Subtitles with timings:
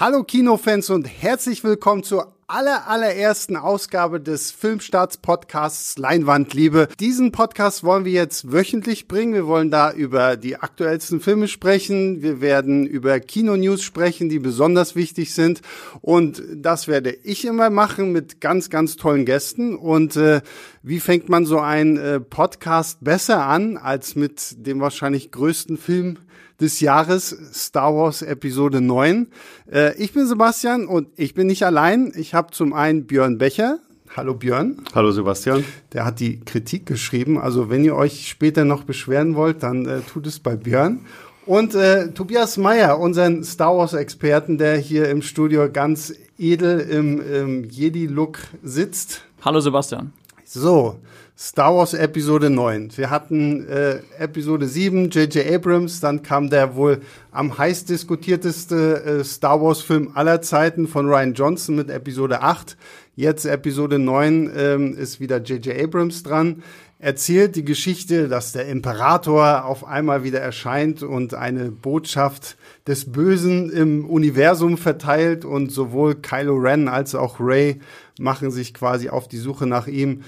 [0.00, 6.88] Hallo Kinofans und herzlich willkommen zur aller, allerersten Ausgabe des Filmstarts-Podcasts Leinwandliebe.
[6.98, 9.34] Diesen Podcast wollen wir jetzt wöchentlich bringen.
[9.34, 12.22] Wir wollen da über die aktuellsten Filme sprechen.
[12.22, 15.60] Wir werden über Kinonews sprechen, die besonders wichtig sind.
[16.00, 19.76] Und das werde ich immer machen mit ganz, ganz tollen Gästen.
[19.76, 20.40] Und äh,
[20.82, 26.16] wie fängt man so einen äh, Podcast besser an als mit dem wahrscheinlich größten Film
[26.60, 29.28] des Jahres, Star Wars Episode 9.
[29.72, 32.12] Äh, ich bin Sebastian und ich bin nicht allein.
[32.14, 33.78] Ich habe zum einen Björn Becher.
[34.16, 34.82] Hallo Björn.
[34.94, 35.64] Hallo Sebastian.
[35.92, 37.38] Der hat die Kritik geschrieben.
[37.38, 41.00] Also wenn ihr euch später noch beschweren wollt, dann äh, tut es bei Björn.
[41.46, 47.64] Und äh, Tobias Meyer, unseren Star Wars-Experten, der hier im Studio ganz edel im, im
[47.64, 49.22] Jedi-Look sitzt.
[49.42, 50.12] Hallo Sebastian.
[50.44, 50.96] So,
[51.42, 52.98] Star Wars Episode 9.
[52.98, 55.50] Wir hatten äh, Episode 7, J.J.
[55.50, 57.00] Abrams, dann kam der wohl
[57.32, 62.76] am heiß diskutierteste äh, Star Wars Film aller Zeiten von Ryan Johnson mit Episode 8.
[63.16, 65.82] Jetzt Episode 9 ähm, ist wieder J.J.
[65.82, 66.62] Abrams dran.
[66.98, 73.70] Erzählt die Geschichte, dass der Imperator auf einmal wieder erscheint und eine Botschaft des Bösen
[73.70, 77.80] im Universum verteilt und sowohl Kylo Ren als auch Rey
[78.18, 80.22] machen sich quasi auf die Suche nach ihm.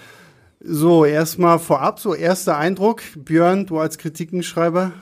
[0.64, 3.02] So, erstmal vorab, so erster Eindruck.
[3.16, 4.92] Björn, du als Kritikenschreiber.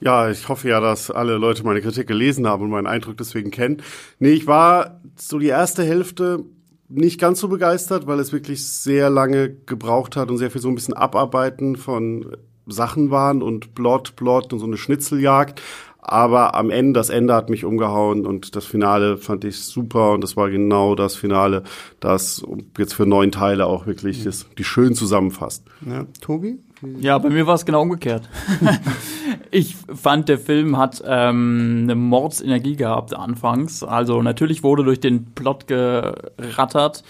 [0.00, 3.50] Ja, ich hoffe ja, dass alle Leute meine Kritik gelesen haben und meinen Eindruck deswegen
[3.50, 3.82] kennen.
[4.18, 6.44] Nee, ich war so die erste Hälfte
[6.88, 10.68] nicht ganz so begeistert, weil es wirklich sehr lange gebraucht hat und sehr viel so
[10.68, 15.60] ein bisschen Abarbeiten von Sachen waren und Blot, Blot und so eine Schnitzeljagd.
[16.08, 20.22] Aber am Ende, das Ende hat mich umgehauen und das Finale fand ich super und
[20.22, 21.64] das war genau das Finale,
[22.00, 22.42] das
[22.78, 25.64] jetzt für neun Teile auch wirklich das, die schön zusammenfasst.
[25.84, 26.58] Ja, Tobi?
[27.00, 28.28] Ja, bei mir war es genau umgekehrt.
[29.50, 33.82] ich fand, der Film hat ähm, eine Mordsenergie gehabt anfangs.
[33.82, 37.02] Also natürlich wurde durch den Plot gerattert,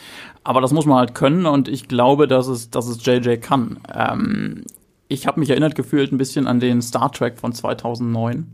[0.43, 3.79] aber das muss man halt können und ich glaube, dass es, dass es JJ kann.
[3.95, 4.65] Ähm,
[5.09, 8.47] ich habe mich erinnert gefühlt ein bisschen an den Star Trek von 2009.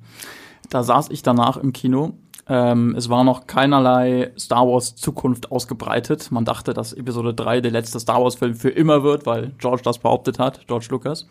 [0.71, 2.15] Da saß ich danach im Kino.
[2.47, 6.31] Ähm, es war noch keinerlei Star Wars Zukunft ausgebreitet.
[6.31, 9.83] Man dachte, dass Episode 3 der letzte Star Wars Film für immer wird, weil George
[9.85, 11.27] das behauptet hat, George Lucas.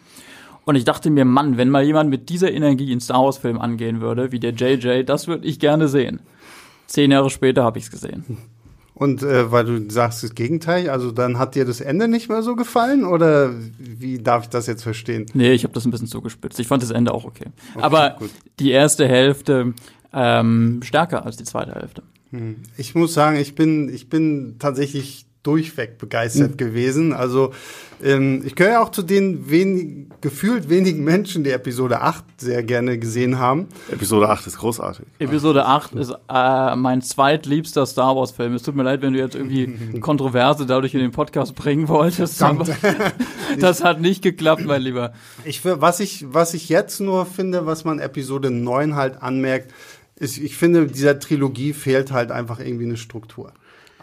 [0.66, 3.60] Und ich dachte mir, Mann, wenn mal jemand mit dieser Energie in Star Wars Film
[3.60, 6.22] angehen würde, wie der JJ, das würde ich gerne sehen.
[6.88, 8.38] Zehn Jahre später habe ich es gesehen.
[9.04, 12.42] Und äh, weil du sagst das Gegenteil, also dann hat dir das Ende nicht mehr
[12.42, 15.26] so gefallen oder wie darf ich das jetzt verstehen?
[15.34, 16.58] Nee, ich habe das ein bisschen zugespitzt.
[16.62, 17.48] Ich fand das Ende auch okay.
[17.74, 18.30] okay Aber gut.
[18.62, 19.74] die erste Hälfte
[20.14, 22.02] ähm, stärker als die zweite Hälfte.
[22.30, 22.56] Hm.
[22.78, 26.58] Ich muss sagen, ich bin, ich bin tatsächlich durchweg begeistert mhm.
[26.58, 27.14] gewesen.
[27.14, 27.54] Also
[28.02, 32.98] ähm, ich gehöre auch zu den wenig, gefühlt wenigen Menschen, die Episode 8 sehr gerne
[32.98, 33.68] gesehen haben.
[33.92, 35.06] Episode 8 ist großartig.
[35.20, 38.54] Episode 8 ist äh, mein zweitliebster Star Wars Film.
[38.54, 42.42] Es tut mir leid, wenn du jetzt irgendwie Kontroverse dadurch in den Podcast bringen wolltest.
[43.60, 45.14] das hat nicht geklappt, mein Lieber.
[45.46, 49.74] Ich, was, ich, was ich jetzt nur finde, was man Episode 9 halt anmerkt,
[50.16, 53.54] ist, ich finde, dieser Trilogie fehlt halt einfach irgendwie eine Struktur.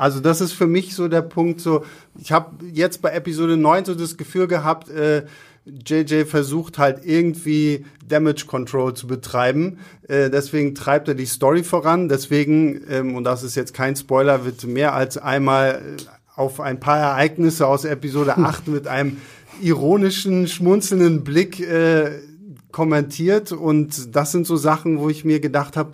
[0.00, 1.84] Also das ist für mich so der Punkt, so
[2.18, 5.26] ich habe jetzt bei Episode 9 so das Gefühl gehabt, äh,
[5.66, 9.76] JJ versucht halt irgendwie Damage Control zu betreiben.
[10.08, 12.08] Äh, deswegen treibt er die Story voran.
[12.08, 16.02] Deswegen, ähm, und das ist jetzt kein Spoiler, wird mehr als einmal äh,
[16.34, 19.18] auf ein paar Ereignisse aus Episode 8 mit einem
[19.60, 22.22] ironischen, schmunzelnden Blick äh,
[22.72, 23.52] kommentiert.
[23.52, 25.92] Und das sind so Sachen, wo ich mir gedacht habe,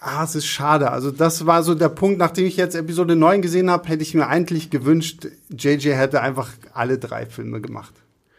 [0.00, 0.90] ah, es ist schade.
[0.90, 4.14] Also das war so der Punkt, nachdem ich jetzt Episode 9 gesehen habe, hätte ich
[4.14, 7.94] mir eigentlich gewünscht, JJ hätte einfach alle drei Filme gemacht.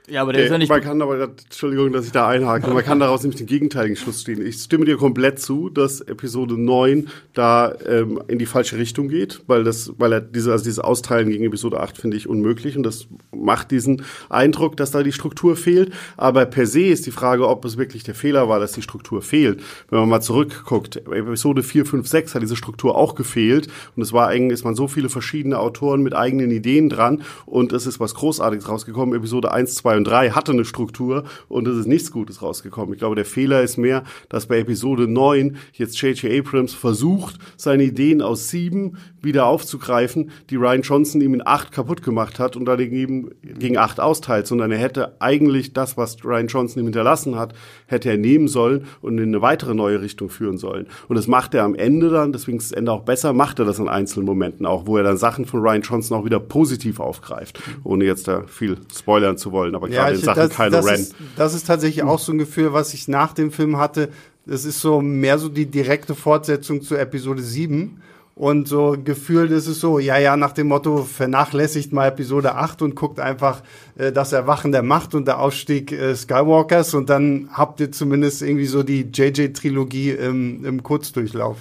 [0.09, 0.69] Ja, aber der, der ist ja nicht.
[0.69, 4.23] Man kann aber, Entschuldigung, dass ich da einhake, man kann daraus nämlich den gegenteiligen Schluss
[4.23, 4.45] ziehen.
[4.45, 9.41] Ich stimme dir komplett zu, dass Episode 9 da ähm, in die falsche Richtung geht,
[9.47, 12.83] weil das, weil er diese, also dieses Austeilen gegen Episode 8 finde ich unmöglich und
[12.83, 15.93] das macht diesen Eindruck, dass da die Struktur fehlt.
[16.17, 19.21] Aber per se ist die Frage, ob es wirklich der Fehler war, dass die Struktur
[19.21, 19.61] fehlt.
[19.89, 24.13] Wenn man mal zurückguckt, Episode 4, 5, 6 hat diese Struktur auch gefehlt und es
[24.13, 27.99] war eigentlich, ist man so viele verschiedene Autoren mit eigenen Ideen dran und es ist
[27.99, 29.15] was Großartiges rausgekommen.
[29.15, 32.93] Episode 1, 2 und 3 hatte eine Struktur und es ist nichts Gutes rausgekommen.
[32.93, 36.39] Ich glaube, der Fehler ist mehr, dass bei Episode 9 jetzt J.J.
[36.39, 42.01] Abrams versucht, seine Ideen aus 7 wieder aufzugreifen, die Ryan Johnson ihm in 8 kaputt
[42.01, 46.47] gemacht hat und dann eben gegen 8 austeilt, sondern er hätte eigentlich das, was Ryan
[46.47, 47.53] Johnson ihm hinterlassen hat,
[47.87, 50.87] hätte er nehmen sollen und in eine weitere neue Richtung führen sollen.
[51.09, 53.65] Und das macht er am Ende dann, deswegen ist das Ende auch besser, macht er
[53.65, 57.01] das in einzelnen Momenten auch, wo er dann Sachen von Ryan Johnson auch wieder positiv
[57.01, 59.75] aufgreift, ohne jetzt da viel spoilern zu wollen.
[59.75, 60.99] Aber gerade ja, in Sachen das, Kylo das Ren.
[61.01, 64.09] Ist, das ist tatsächlich auch so ein Gefühl, was ich nach dem Film hatte.
[64.45, 68.01] Das ist so mehr so die direkte Fortsetzung zu Episode 7.
[68.39, 72.81] Und so gefühlt ist es so, ja, ja, nach dem Motto, vernachlässigt mal Episode 8
[72.83, 73.61] und guckt einfach
[73.97, 78.41] äh, das Erwachen der Macht und der Ausstieg äh, Skywalkers und dann habt ihr zumindest
[78.41, 81.57] irgendwie so die JJ-Trilogie im, im Kurzdurchlauf.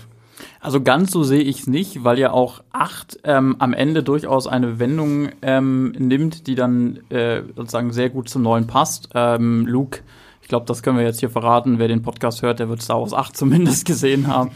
[0.60, 4.46] Also ganz so sehe ich es nicht, weil ja auch 8 ähm, am Ende durchaus
[4.46, 9.10] eine Wendung ähm, nimmt, die dann äh, sozusagen sehr gut zum Neuen passt.
[9.14, 10.00] Ähm, Luke,
[10.42, 13.00] ich glaube, das können wir jetzt hier verraten, wer den Podcast hört, der wird Star
[13.00, 14.50] Wars 8 zumindest gesehen haben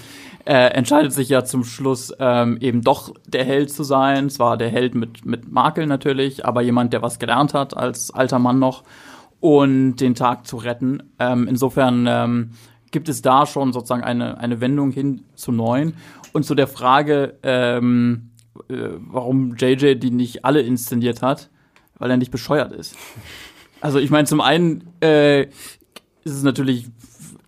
[0.45, 4.29] äh, entscheidet sich ja zum Schluss ähm, eben doch der Held zu sein.
[4.31, 8.39] Zwar der Held mit, mit Makel natürlich, aber jemand, der was gelernt hat als alter
[8.39, 8.83] Mann noch
[9.41, 11.03] und den Tag zu retten.
[11.19, 12.51] Ähm, insofern ähm,
[12.93, 15.95] gibt es da schon sozusagen eine, eine Wendung hin zu neun.
[16.33, 18.31] Und zu der Frage, ähm,
[18.69, 21.51] äh, warum JJ die nicht alle inszeniert hat,
[21.99, 22.97] weil er nicht bescheuert ist.
[23.81, 26.89] Also ich meine, zum einen äh, ist es natürlich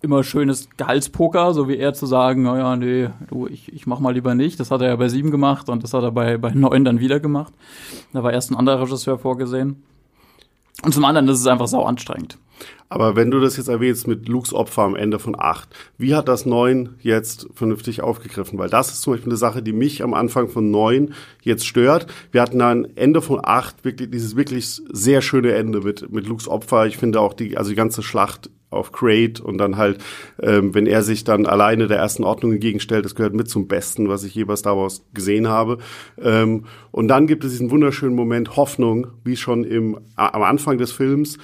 [0.01, 4.13] immer schönes Gehaltspoker, so wie er zu sagen, naja, nee, du, ich, ich mach mal
[4.13, 4.59] lieber nicht.
[4.59, 6.99] Das hat er ja bei sieben gemacht und das hat er bei, bei neun dann
[6.99, 7.53] wieder gemacht.
[8.13, 9.83] Da war erst ein anderer Regisseur vorgesehen.
[10.83, 12.37] Und zum anderen ist es einfach sau anstrengend.
[12.87, 16.27] Aber wenn du das jetzt erwähnst mit Lukes Opfer am Ende von acht, wie hat
[16.27, 18.59] das neun jetzt vernünftig aufgegriffen?
[18.59, 22.07] Weil das ist zum Beispiel eine Sache, die mich am Anfang von neun jetzt stört.
[22.31, 26.47] Wir hatten dann Ende von acht wirklich dieses wirklich sehr schöne Ende mit, mit Lukes
[26.47, 26.85] Opfer.
[26.85, 30.03] Ich finde auch die, also die ganze Schlacht auf Crate und dann halt,
[30.41, 34.09] ähm, wenn er sich dann alleine der ersten Ordnung entgegenstellt, das gehört mit zum Besten,
[34.09, 35.77] was ich je bei Star Wars gesehen habe.
[36.21, 40.91] Ähm, und dann gibt es diesen wunderschönen Moment Hoffnung, wie schon im, am Anfang des
[40.91, 41.37] Films,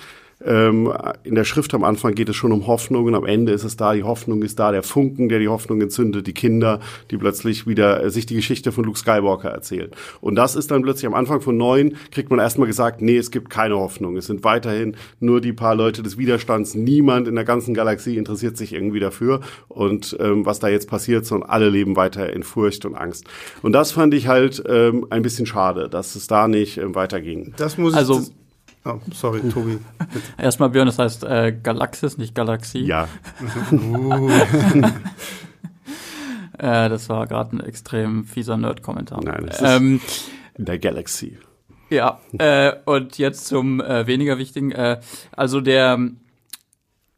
[0.46, 0.92] ähm,
[1.24, 3.78] in der Schrift am Anfang geht es schon um Hoffnung und am Ende ist es
[3.78, 6.80] da, die Hoffnung ist da, der Funken, der die Hoffnung entzündet, die Kinder,
[7.10, 9.92] die plötzlich wieder äh, sich die Geschichte von Luke Skywalker erzählen.
[10.20, 13.32] Und das ist dann plötzlich am Anfang von neun, kriegt man erstmal gesagt, nee, es
[13.32, 14.18] gibt keine Hoffnung.
[14.18, 16.76] Es sind weiterhin nur die paar Leute des Widerstands.
[16.76, 19.42] Niemand in der ganzen Galaxie interessiert sich irgendwie dafür.
[19.68, 23.26] Und ähm, was da jetzt passiert, sondern alle leben weiter in Furcht und Angst.
[23.62, 27.54] Und das fand ich halt ähm, ein bisschen schade, dass es da nicht ähm, weiterging.
[27.58, 28.22] Das muss also,
[28.84, 29.80] Oh, sorry, Tobi.
[30.38, 32.84] Erstmal Björn, das heißt äh, Galaxis, nicht Galaxie.
[32.84, 33.08] Ja.
[36.58, 39.24] äh, das war gerade ein extrem fieser Nerd-Kommentar.
[39.24, 41.38] Nein, das ähm, ist in der Galaxy.
[41.92, 44.72] Ja, äh, und jetzt zum äh, weniger wichtigen.
[44.72, 45.00] Äh,
[45.32, 46.00] also der,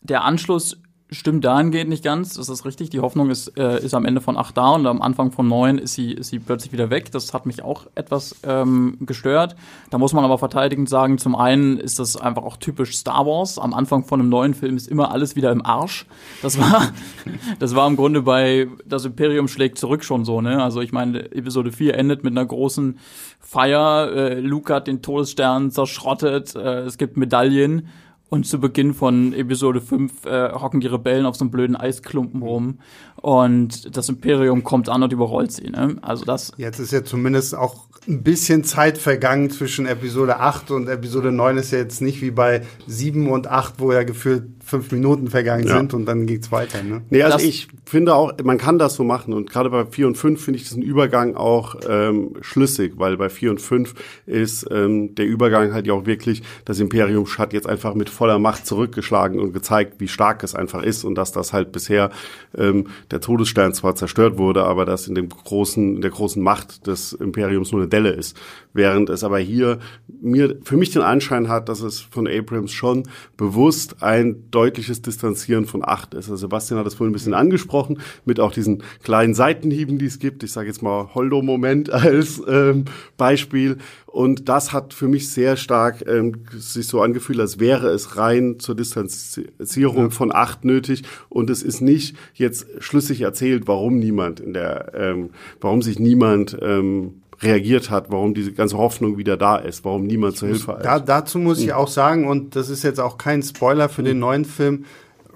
[0.02, 0.82] der Anschluss
[1.14, 2.34] stimmt dahingehend nicht ganz.
[2.34, 2.90] Das ist richtig.
[2.90, 5.78] Die Hoffnung ist, äh, ist am Ende von acht da und am Anfang von neun
[5.78, 7.12] ist sie, ist sie plötzlich wieder weg.
[7.12, 9.56] Das hat mich auch etwas ähm, gestört.
[9.90, 13.60] Da muss man aber verteidigend sagen, zum einen ist das einfach auch typisch Star Wars.
[13.60, 16.06] Am Anfang von einem neuen Film ist immer alles wieder im Arsch.
[16.42, 16.92] Das war,
[17.60, 20.64] das war im Grunde bei Das Imperium schlägt zurück schon so, ne?
[20.64, 22.98] Also ich meine, Episode 4 endet mit einer großen
[23.40, 24.12] Feier.
[24.14, 26.56] Äh, Luke hat den Todesstern zerschrottet.
[26.56, 27.88] Äh, es gibt Medaillen.
[28.34, 32.42] Und zu Beginn von Episode 5 äh, hocken die Rebellen auf so einem blöden Eisklumpen
[32.42, 32.80] rum
[33.22, 35.70] und das Imperium kommt an und überrollt sie.
[35.70, 35.98] Ne?
[36.02, 36.52] Also das.
[36.58, 41.60] Jetzt ist ja zumindest auch ein bisschen Zeit vergangen zwischen Episode 8 und Episode 9
[41.60, 45.68] ist ja jetzt nicht wie bei 7 und 8, wo ja gefühlt fünf Minuten vergangen
[45.68, 45.78] ja.
[45.78, 46.82] sind und dann geht's weiter.
[46.82, 47.04] Ne?
[47.12, 50.08] Nee, also das ich finde auch, man kann das so machen und gerade bei 4
[50.08, 53.94] und 5 finde ich diesen Übergang auch ähm, schlüssig, weil bei 4 und 5
[54.26, 58.40] ist ähm, der Übergang halt ja auch wirklich, das Imperium hat jetzt einfach mit voller
[58.40, 62.10] Macht zurückgeschlagen und gezeigt, wie stark es einfach ist und dass das halt bisher
[62.58, 66.88] ähm, der Todesstern zwar zerstört wurde, aber dass in dem großen, in der großen Macht
[66.88, 68.36] des Imperiums nur eine Delle ist.
[68.74, 69.78] Während es aber hier
[70.20, 73.04] mir für mich den Anschein hat, dass es von Abrams schon
[73.38, 76.30] bewusst ein deutliches Distanzieren von acht ist.
[76.30, 80.20] Also Sebastian hat das vorhin ein bisschen angesprochen, mit auch diesen kleinen Seitenhieben, die es
[80.20, 80.42] gibt.
[80.44, 82.86] Ich sage jetzt mal Holdo-Moment als ähm,
[83.18, 83.78] Beispiel.
[84.06, 88.60] Und das hat für mich sehr stark ähm, sich so angefühlt, als wäre es rein
[88.60, 90.10] zur Distanzierung ja.
[90.12, 91.04] von acht nötig.
[91.28, 96.58] Und es ist nicht jetzt schlüssig erzählt, warum niemand in der, ähm, warum sich niemand
[96.62, 100.98] ähm, reagiert hat, warum diese ganze Hoffnung wieder da ist, warum niemand zur Hilfe da,
[100.98, 101.06] ist.
[101.06, 104.46] Dazu muss ich auch sagen, und das ist jetzt auch kein Spoiler für den neuen
[104.46, 104.86] Film,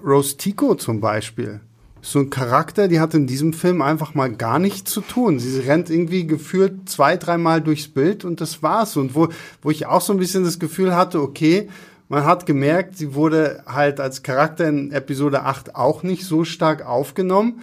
[0.04, 1.60] Rose Tico zum Beispiel.
[2.00, 5.38] So ein Charakter, die hat in diesem Film einfach mal gar nichts zu tun.
[5.40, 8.96] Sie rennt irgendwie gefühlt zwei, dreimal durchs Bild und das war's.
[8.96, 9.28] Und wo,
[9.62, 11.68] wo ich auch so ein bisschen das Gefühl hatte, okay,
[12.08, 16.86] man hat gemerkt, sie wurde halt als Charakter in Episode 8 auch nicht so stark
[16.86, 17.60] aufgenommen.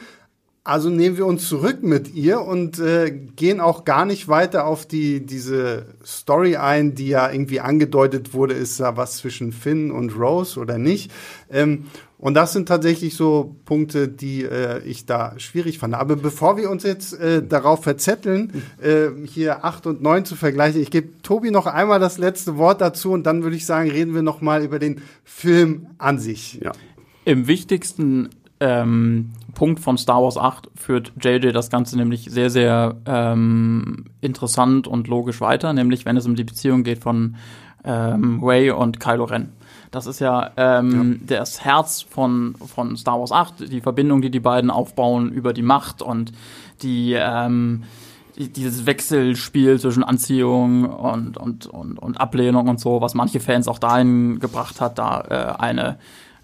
[0.66, 4.88] Also nehmen wir uns zurück mit ihr und äh, gehen auch gar nicht weiter auf
[4.88, 10.20] die diese Story ein, die ja irgendwie angedeutet wurde, ist da was zwischen Finn und
[10.20, 11.12] Rose oder nicht.
[11.52, 11.86] Ähm,
[12.18, 15.94] und das sind tatsächlich so Punkte, die äh, ich da schwierig fand.
[15.94, 20.82] Aber bevor wir uns jetzt äh, darauf verzetteln, äh, hier acht und neun zu vergleichen,
[20.82, 24.16] ich gebe Tobi noch einmal das letzte Wort dazu und dann würde ich sagen, reden
[24.16, 26.60] wir noch mal über den Film an sich.
[26.64, 26.72] Ja.
[27.24, 28.30] Im wichtigsten
[28.60, 34.88] ähm, Punkt von Star Wars 8 führt JJ das Ganze nämlich sehr, sehr ähm, interessant
[34.88, 37.38] und logisch weiter, nämlich wenn es um die Beziehung geht von
[37.84, 39.52] ähm, Ray und Kylo Ren.
[39.92, 44.30] Das ist ja, ähm, ja, das Herz von, von Star Wars 8, die Verbindung, die
[44.30, 46.34] die beiden aufbauen über die Macht und
[46.82, 47.84] die, ähm,
[48.38, 53.68] die dieses Wechselspiel zwischen Anziehung und, und, und, und Ablehnung und so, was manche Fans
[53.68, 55.98] auch dahin gebracht hat, da äh, eine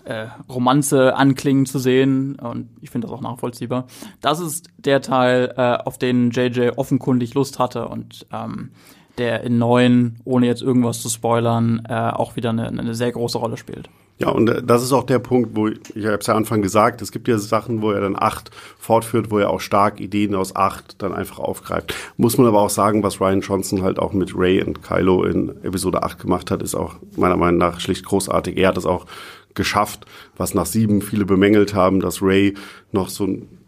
[0.05, 2.36] äh, Romanze anklingen zu sehen.
[2.36, 3.88] Und ich finde das auch nachvollziehbar.
[4.22, 8.72] Das ist der Teil, äh, auf den JJ offenkundig Lust hatte und ähm,
[9.17, 13.38] der in neun, ohne jetzt irgendwas zu spoilern, äh, auch wieder eine, eine sehr große
[13.38, 13.89] Rolle spielt.
[14.22, 16.62] Ja, und äh, das ist auch der Punkt, wo ich, ich habe es ja Anfang
[16.62, 20.36] gesagt, es gibt ja Sachen, wo er dann acht fortführt, wo er auch stark Ideen
[20.36, 21.96] aus acht dann einfach aufgreift.
[22.17, 25.50] Muss man aber auch sagen, was Ryan Johnson halt auch mit Ray und Kylo in
[25.63, 28.58] Episode 8 gemacht hat, ist auch meiner Meinung nach schlicht großartig.
[28.58, 29.08] Er hat es auch
[29.55, 30.05] geschafft,
[30.38, 32.53] was nach sieben viele bemängelt haben, dass Ray
[32.91, 33.61] noch so ein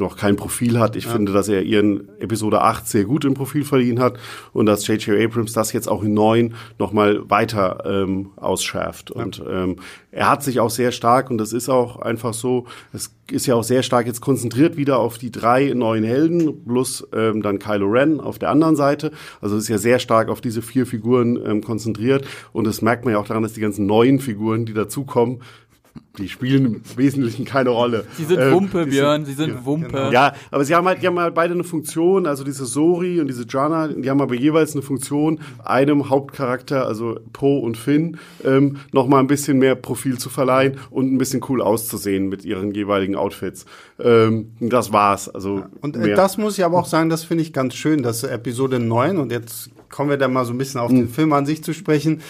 [0.00, 0.96] noch kein Profil hat.
[0.96, 1.12] Ich ja.
[1.12, 4.18] finde, dass er ihren Episode 8 sehr gut im Profil verliehen hat
[4.52, 5.22] und dass J.J.
[5.22, 9.12] Abrams das jetzt auch in 9 nochmal weiter ähm, ausschärft.
[9.14, 9.22] Ja.
[9.22, 9.76] Und ähm,
[10.10, 13.54] er hat sich auch sehr stark, und das ist auch einfach so, es ist ja
[13.54, 17.86] auch sehr stark jetzt konzentriert wieder auf die drei neuen Helden, plus ähm, dann Kylo
[17.86, 19.12] Ren auf der anderen Seite.
[19.40, 22.26] Also es ist ja sehr stark auf diese vier Figuren ähm, konzentriert.
[22.52, 25.42] Und das merkt man ja auch daran, dass die ganzen neuen Figuren, die dazukommen,
[26.18, 28.04] die spielen im Wesentlichen keine Rolle.
[28.16, 29.88] Sie sind ähm, Wumpe, Björn, sie sind ja, Wumpe.
[29.88, 30.10] Genau.
[30.10, 33.28] Ja, aber sie haben halt, die haben halt beide eine Funktion, also diese Sori und
[33.28, 38.78] diese Jana, die haben aber jeweils eine Funktion, einem Hauptcharakter, also Poe und Finn, ähm,
[38.92, 43.14] nochmal ein bisschen mehr Profil zu verleihen und ein bisschen cool auszusehen mit ihren jeweiligen
[43.14, 43.64] Outfits.
[43.98, 45.28] Ähm, das war's.
[45.28, 48.02] Also ja, und äh, das muss ich aber auch sagen, das finde ich ganz schön,
[48.02, 50.96] dass Episode 9, und jetzt kommen wir da mal so ein bisschen auf mhm.
[50.96, 52.20] den Film an sich zu sprechen,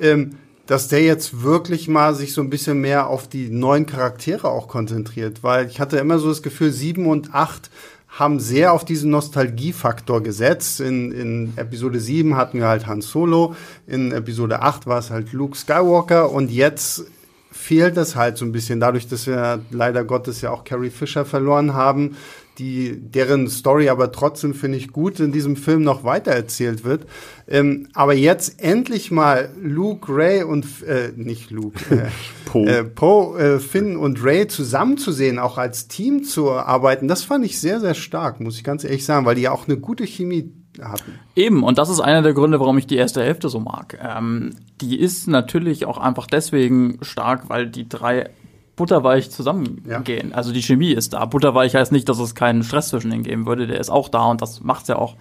[0.00, 0.30] ähm,
[0.66, 4.68] dass der jetzt wirklich mal sich so ein bisschen mehr auf die neuen Charaktere auch
[4.68, 7.70] konzentriert, weil ich hatte immer so das Gefühl, sieben und acht
[8.08, 10.80] haben sehr auf diesen Nostalgiefaktor gesetzt.
[10.80, 13.56] In, in Episode 7 hatten wir halt Han Solo,
[13.86, 17.04] in Episode 8 war es halt Luke Skywalker und jetzt
[17.50, 21.24] fehlt es halt so ein bisschen, dadurch, dass wir leider Gottes ja auch Carrie Fisher
[21.24, 22.16] verloren haben,
[22.58, 27.06] die, deren Story aber trotzdem, finde ich, gut in diesem Film noch weitererzählt wird.
[27.48, 32.08] Ähm, aber jetzt endlich mal Luke, Ray und, äh, nicht Luke, äh,
[32.44, 37.44] Poe, äh, Poe äh, Finn und Ray zusammenzusehen, auch als Team zu arbeiten, das fand
[37.44, 40.06] ich sehr, sehr stark, muss ich ganz ehrlich sagen, weil die ja auch eine gute
[40.06, 41.18] Chemie hatten.
[41.36, 43.98] Eben, und das ist einer der Gründe, warum ich die erste Hälfte so mag.
[44.02, 48.30] Ähm, die ist natürlich auch einfach deswegen stark, weil die drei
[48.76, 50.30] butterweich zusammengehen.
[50.30, 50.36] Ja.
[50.36, 51.24] Also die Chemie ist da.
[51.24, 53.66] Butterweich heißt nicht, dass es keinen Stress zwischen ihnen geben würde.
[53.66, 55.16] Der ist auch da und das macht's ja auch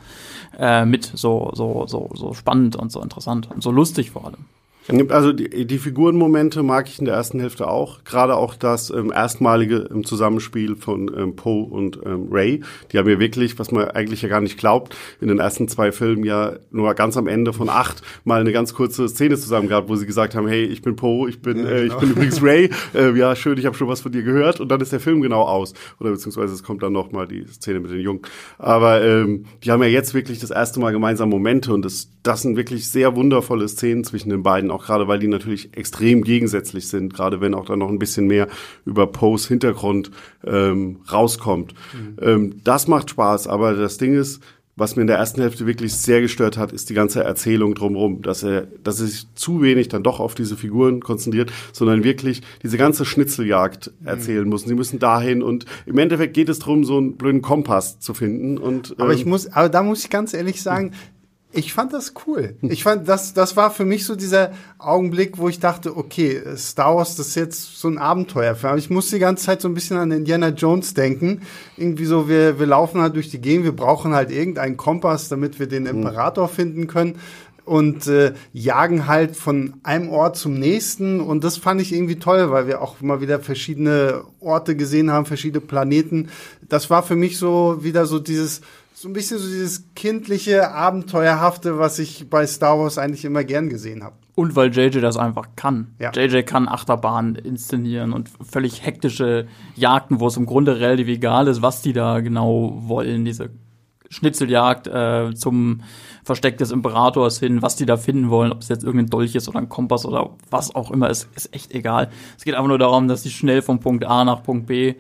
[0.58, 4.46] äh, mit so so so so spannend und so interessant und so lustig vor allem.
[5.10, 8.04] Also die, die Figurenmomente mag ich in der ersten Hälfte auch.
[8.04, 12.62] Gerade auch das ähm, erstmalige im Zusammenspiel von ähm, Poe und ähm, Ray.
[12.92, 15.92] Die haben ja wirklich, was man eigentlich ja gar nicht glaubt, in den ersten zwei
[15.92, 19.88] Filmen ja nur ganz am Ende von acht mal eine ganz kurze Szene zusammen gehabt,
[19.88, 21.76] wo sie gesagt haben, hey, ich bin Poe, ich bin, ja, genau.
[21.76, 22.70] äh, ich bin übrigens Ray.
[22.94, 24.60] Äh, ja, schön, ich habe schon was von dir gehört.
[24.60, 25.74] Und dann ist der Film genau aus.
[26.00, 28.22] Oder beziehungsweise es kommt dann noch mal die Szene mit den Jungen.
[28.58, 32.42] Aber ähm, die haben ja jetzt wirklich das erste Mal gemeinsam Momente und das, das
[32.42, 36.88] sind wirklich sehr wundervolle Szenen zwischen den beiden auch gerade weil die natürlich extrem gegensätzlich
[36.88, 38.48] sind, gerade wenn auch dann noch ein bisschen mehr
[38.86, 40.12] über Poes Hintergrund
[40.46, 41.74] ähm, rauskommt.
[41.94, 42.18] Mhm.
[42.22, 44.42] Ähm, das macht Spaß, aber das Ding ist,
[44.76, 48.24] was mir in der ersten Hälfte wirklich sehr gestört hat, ist die ganze Erzählung drumherum,
[48.24, 52.42] dass er, dass er sich zu wenig dann doch auf diese Figuren konzentriert, sondern wirklich
[52.64, 54.08] diese ganze Schnitzeljagd mhm.
[54.08, 54.64] erzählen muss.
[54.64, 58.58] Sie müssen dahin und im Endeffekt geht es darum, so einen blöden Kompass zu finden.
[58.58, 60.92] Und, aber ähm, ich muss, aber da muss ich ganz ehrlich sagen,
[61.54, 62.56] ich fand das cool.
[62.64, 66.96] Ich fand, das, das war für mich so dieser Augenblick, wo ich dachte, okay, Star
[66.96, 68.58] Wars, das ist jetzt so ein Abenteuer.
[68.76, 71.44] Ich musste die ganze Zeit so ein bisschen an Indiana Jones denken.
[71.78, 75.60] Irgendwie so, wir, wir laufen halt durch die Gegend, wir brauchen halt irgendeinen Kompass, damit
[75.60, 77.20] wir den Imperator finden können
[77.66, 81.22] und äh, jagen halt von einem Ort zum nächsten.
[81.22, 85.26] Und das fand ich irgendwie toll, weil wir auch mal wieder verschiedene Orte gesehen haben,
[85.26, 86.30] verschiedene Planeten.
[86.68, 88.62] Das war für mich so wieder so dieses
[89.04, 93.68] so ein bisschen so dieses kindliche, abenteuerhafte, was ich bei Star Wars eigentlich immer gern
[93.68, 94.16] gesehen habe.
[94.34, 95.94] Und weil JJ das einfach kann.
[96.00, 96.14] Ja.
[96.14, 101.62] JJ kann Achterbahnen inszenieren und völlig hektische Jagden, wo es im Grunde relativ egal ist,
[101.62, 103.26] was die da genau wollen.
[103.26, 103.50] Diese
[104.10, 105.82] Schnitzeljagd äh, zum
[106.24, 109.50] Versteck des Imperators hin, was die da finden wollen, ob es jetzt irgendein Dolch ist
[109.50, 112.10] oder ein Kompass oder was auch immer, ist, ist echt egal.
[112.38, 114.96] Es geht einfach nur darum, dass sie schnell vom Punkt A nach Punkt B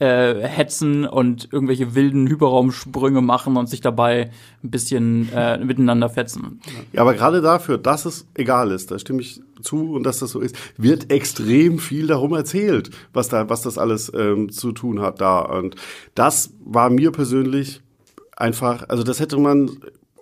[0.00, 4.30] äh, hetzen und irgendwelche wilden Hyperraumsprünge machen und sich dabei
[4.64, 6.60] ein bisschen äh, miteinander fetzen.
[6.92, 10.30] Ja, aber gerade dafür, dass es egal ist, da stimme ich zu und dass das
[10.30, 15.00] so ist, wird extrem viel darum erzählt, was da, was das alles ähm, zu tun
[15.00, 15.40] hat da.
[15.40, 15.76] Und
[16.14, 17.82] das war mir persönlich
[18.36, 19.70] einfach, also das hätte man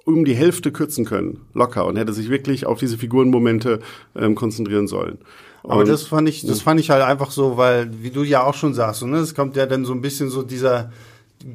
[0.05, 3.81] um die Hälfte kürzen können, locker, und hätte sich wirklich auf diese Figurenmomente
[4.17, 5.19] ähm, konzentrieren sollen.
[5.65, 8.55] Aber das fand ich, das fand ich halt einfach so, weil, wie du ja auch
[8.55, 10.93] schon sagst, ne, es kommt ja dann so ein bisschen so dieser,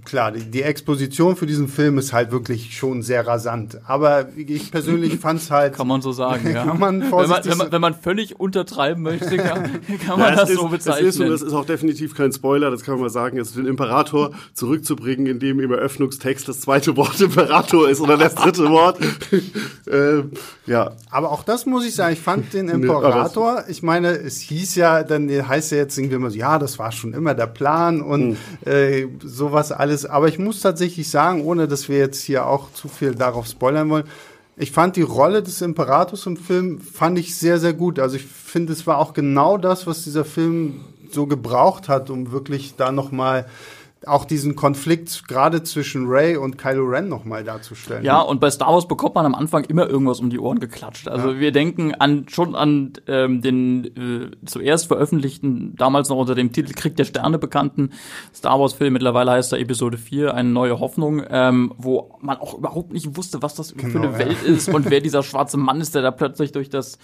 [0.06, 3.80] klar, die, die, Exposition für diesen Film ist halt wirklich schon sehr rasant.
[3.86, 5.76] Aber ich persönlich fand es halt.
[5.76, 6.66] Kann man so sagen, ja.
[6.66, 10.36] Kann man wenn, man, wenn, man, wenn man völlig untertreiben möchte, kann, kann man ja,
[10.36, 11.06] das ist, so bezeichnen.
[11.06, 13.66] Das ist, das ist auch definitiv kein Spoiler, das kann man mal sagen, jetzt den
[13.66, 19.00] Imperator zurückzubringen, indem im Eröffnungstext das zweite Wort Imperator ist oder das dritte Wort.
[19.92, 20.32] ähm,
[20.66, 20.92] ja.
[21.10, 25.04] Aber auch das muss ich sagen, ich fand den Imperator, ich meine, es hieß ja,
[25.04, 28.30] dann heißt ja jetzt irgendwie immer so, ja, das war schon immer der Plan und
[28.30, 28.38] mhm.
[28.66, 30.06] äh, sowas alles.
[30.06, 33.90] Aber ich muss tatsächlich sagen, ohne dass wir jetzt hier auch zu viel darauf spoilern
[33.90, 34.06] wollen,
[34.56, 37.98] ich fand die Rolle des Imperators im Film fand ich sehr, sehr gut.
[37.98, 42.32] Also ich finde, es war auch genau das, was dieser Film so gebraucht hat, um
[42.32, 43.48] wirklich da noch mal
[44.08, 48.04] auch diesen Konflikt gerade zwischen Ray und Kylo Ren nochmal darzustellen.
[48.04, 51.08] Ja, und bei Star Wars bekommt man am Anfang immer irgendwas um die Ohren geklatscht.
[51.08, 51.40] Also ja.
[51.40, 56.74] wir denken an schon an ähm, den äh, zuerst veröffentlichten, damals noch unter dem Titel
[56.74, 57.92] Krieg der Sterne bekannten
[58.34, 62.94] Star Wars-Film, mittlerweile heißt er Episode 4, eine neue Hoffnung, ähm, wo man auch überhaupt
[62.94, 64.20] nicht wusste, was das genau, für eine ja.
[64.20, 66.98] Welt ist und wer dieser schwarze Mann ist, der da plötzlich durch das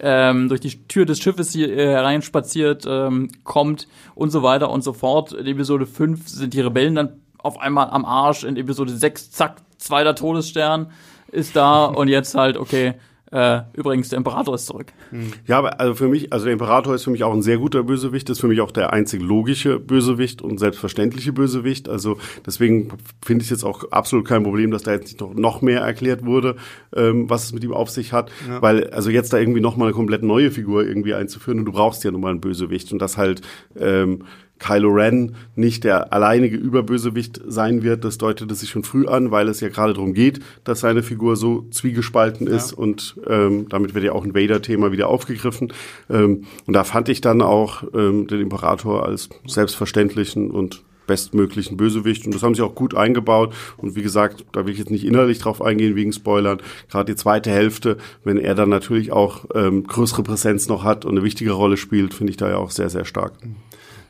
[0.00, 4.82] ähm, durch die Tür des Schiffes hier äh, hereinspaziert ähm, kommt und so weiter und
[4.82, 5.32] so fort.
[5.32, 8.44] Episode 5 sind die Rebellen dann auf einmal am Arsch.
[8.44, 10.90] In Episode 6, zack, zweiter Todesstern
[11.30, 12.94] ist da und jetzt halt, okay,
[13.32, 14.92] äh, übrigens, der Imperator ist zurück.
[15.10, 15.32] Hm.
[15.46, 17.84] Ja, aber also für mich, also der Imperator ist für mich auch ein sehr guter
[17.84, 21.88] Bösewicht, ist für mich auch der einzig logische Bösewicht und selbstverständliche Bösewicht.
[21.88, 22.92] Also deswegen
[23.24, 26.24] finde ich jetzt auch absolut kein Problem, dass da jetzt nicht noch, noch mehr erklärt
[26.24, 26.56] wurde,
[26.92, 28.32] ähm, was es mit ihm auf sich hat.
[28.48, 28.62] Ja.
[28.62, 31.72] Weil, also jetzt da irgendwie noch mal eine komplett neue Figur irgendwie einzuführen und du
[31.72, 33.42] brauchst ja nun mal einen Bösewicht und das halt
[33.78, 34.24] ähm,
[34.60, 38.04] Kylo Ren nicht der alleinige Überbösewicht sein wird.
[38.04, 41.34] Das deutete sich schon früh an, weil es ja gerade darum geht, dass seine Figur
[41.34, 42.78] so zwiegespalten ist ja.
[42.78, 45.72] und ähm, damit wird ja auch ein Vader-Thema wieder aufgegriffen.
[46.08, 52.24] Ähm, und da fand ich dann auch ähm, den Imperator als selbstverständlichen und bestmöglichen Bösewicht
[52.24, 55.04] und das haben sie auch gut eingebaut und wie gesagt, da will ich jetzt nicht
[55.04, 59.82] innerlich drauf eingehen wegen Spoilern, gerade die zweite Hälfte, wenn er dann natürlich auch ähm,
[59.88, 62.90] größere Präsenz noch hat und eine wichtige Rolle spielt, finde ich da ja auch sehr,
[62.90, 63.32] sehr stark.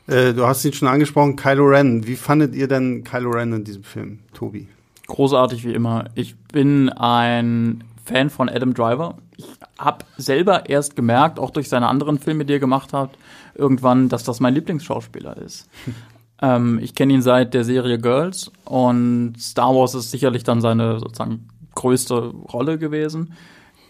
[0.07, 2.07] Äh, du hast ihn schon angesprochen, Kylo Ren.
[2.07, 4.67] Wie fandet ihr denn Kylo Ren in diesem Film, Tobi?
[5.07, 6.05] Großartig wie immer.
[6.15, 9.17] Ich bin ein Fan von Adam Driver.
[9.37, 9.45] Ich
[9.77, 13.11] habe selber erst gemerkt, auch durch seine anderen Filme, die er gemacht hat,
[13.55, 15.69] irgendwann, dass das mein Lieblingsschauspieler ist.
[16.41, 20.99] ähm, ich kenne ihn seit der Serie Girls und Star Wars ist sicherlich dann seine
[20.99, 22.15] sozusagen größte
[22.53, 23.33] Rolle gewesen.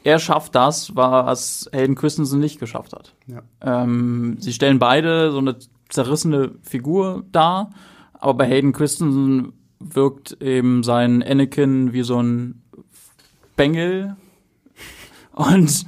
[0.04, 3.14] Er schafft das, was Hayden Christensen nicht geschafft hat.
[3.28, 3.42] Ja.
[3.62, 5.58] Ähm, sie stellen beide so eine
[5.92, 7.70] zerrissene Figur da,
[8.14, 12.64] aber bei Hayden Christensen wirkt eben sein Anakin wie so ein
[13.56, 14.16] Bengel
[15.34, 15.86] und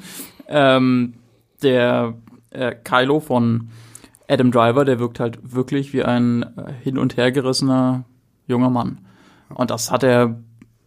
[0.47, 1.13] ähm,
[1.63, 2.15] der
[2.51, 3.69] äh, Kylo von
[4.27, 8.05] Adam Driver, der wirkt halt wirklich wie ein äh, hin und her gerissener
[8.47, 8.99] junger Mann.
[9.49, 10.39] Und das hat er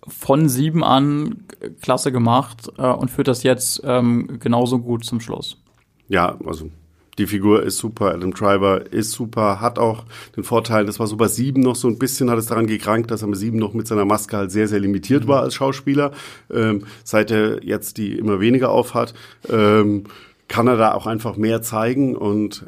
[0.06, 1.44] von sieben an
[1.80, 5.62] klasse gemacht äh, und führt das jetzt ähm, genauso gut zum Schluss.
[6.08, 6.70] Ja, also
[7.18, 10.04] die Figur ist super, Adam Driver ist super, hat auch
[10.36, 13.10] den Vorteil, das war so bei Sieben noch so ein bisschen, hat es daran gekrankt,
[13.10, 15.28] dass er mit Sieben noch mit seiner Maske halt sehr, sehr limitiert mhm.
[15.28, 16.12] war als Schauspieler.
[16.52, 19.14] Ähm, seit er jetzt die immer weniger aufhat,
[19.48, 20.04] ähm,
[20.48, 22.66] kann er da auch einfach mehr zeigen und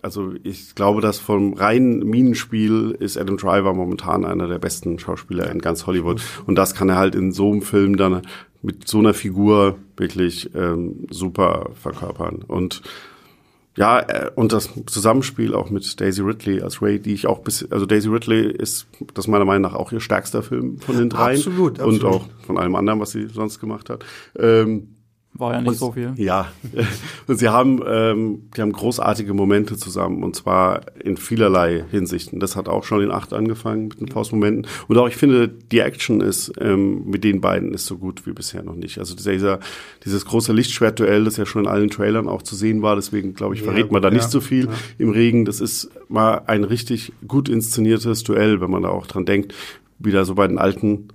[0.00, 5.50] also ich glaube, dass vom reinen Minenspiel ist Adam Driver momentan einer der besten Schauspieler
[5.50, 6.22] in ganz Hollywood.
[6.46, 8.22] Und das kann er halt in so einem Film dann
[8.62, 12.44] mit so einer Figur wirklich ähm, super verkörpern.
[12.46, 12.82] Und
[13.78, 17.70] ja, äh, und das Zusammenspiel auch mit Daisy Ridley als Ray, die ich auch bis,
[17.70, 21.36] also Daisy Ridley ist, das meiner Meinung nach auch ihr stärkster Film von den dreien.
[21.36, 22.02] Absolut, absolut.
[22.02, 24.04] Und auch von allem anderen, was sie sonst gemacht hat.
[24.36, 24.88] Ähm,
[25.34, 26.12] war ja nicht und, so viel.
[26.16, 26.48] Ja.
[27.26, 32.40] Und sie haben, ähm, die haben großartige Momente zusammen und zwar in vielerlei Hinsichten.
[32.40, 34.66] Das hat auch schon in acht angefangen mit den Faustmomenten.
[34.88, 38.32] Und auch ich finde, die Action ist ähm, mit den beiden ist so gut wie
[38.32, 38.98] bisher noch nicht.
[38.98, 39.60] Also dieser,
[40.04, 43.54] dieses große Lichtschwertduell, das ja schon in allen Trailern auch zu sehen war, deswegen glaube
[43.54, 44.72] ich, verrät ja, man da nicht so viel ja.
[44.98, 45.44] im Regen.
[45.44, 49.54] Das ist mal ein richtig gut inszeniertes Duell, wenn man da auch dran denkt,
[49.98, 51.08] wie da so bei den alten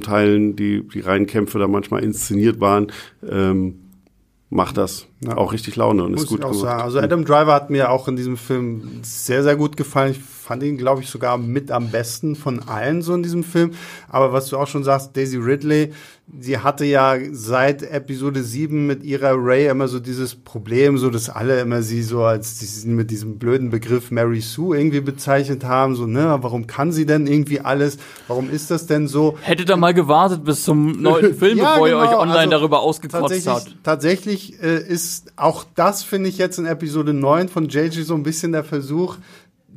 [0.00, 2.88] Teilen, die, die Reihenkämpfe da manchmal inszeniert waren,
[3.28, 3.80] ähm,
[4.50, 5.36] macht das ja.
[5.36, 6.64] auch richtig Laune und Muss ist gut ich auch gemacht.
[6.64, 6.82] sagen.
[6.82, 10.12] Also Adam Driver hat mir auch in diesem Film sehr, sehr gut gefallen.
[10.12, 10.20] Ich
[10.50, 13.70] fand ihn, glaube ich, sogar mit am besten von allen so in diesem Film.
[14.08, 15.92] Aber was du auch schon sagst, Daisy Ridley,
[16.40, 21.30] sie hatte ja seit Episode 7 mit ihrer Ray immer so dieses Problem, so dass
[21.30, 25.94] alle immer sie so als sie mit diesem blöden Begriff Mary Sue irgendwie bezeichnet haben,
[25.94, 27.98] so, ne, warum kann sie denn irgendwie alles?
[28.26, 29.38] Warum ist das denn so?
[29.42, 32.08] Hättet ihr mal gewartet bis zum neuen Film, Ja, bevor ihr genau.
[32.08, 33.76] euch online Also darüber ausgekotzt habt.
[33.84, 38.24] tatsächlich äh, ist auch das, finde ich, jetzt in Episode 9 von JJ so ein
[38.24, 39.16] bisschen der Versuch,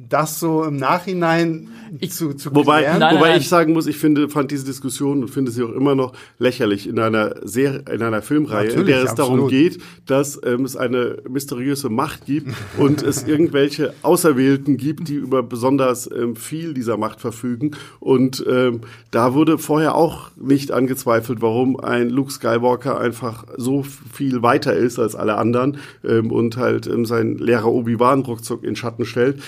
[0.10, 3.00] das so im Nachhinein Ich- zu, zu Wobei, klären.
[3.00, 5.72] Nein, wobei nein, ich sagen muss, ich finde, fand diese Diskussion und finde sie auch
[5.72, 9.52] immer noch lächerlich in einer Serie, in einer Filmreihe, in Natürlich, der es darum absolut.
[9.52, 15.44] geht, dass ähm, es eine mysteriöse Macht gibt und es irgendwelche Auserwählten gibt, die über
[15.44, 17.72] besonders ähm, viel dieser Macht verfügen.
[18.00, 24.42] Und ähm, da wurde vorher auch nicht angezweifelt, warum ein Luke Skywalker einfach so viel
[24.42, 29.06] weiter ist als alle anderen ähm, und halt ähm, sein Lehrer Obi-Wan ruckzuck in Schatten
[29.06, 29.42] stellt.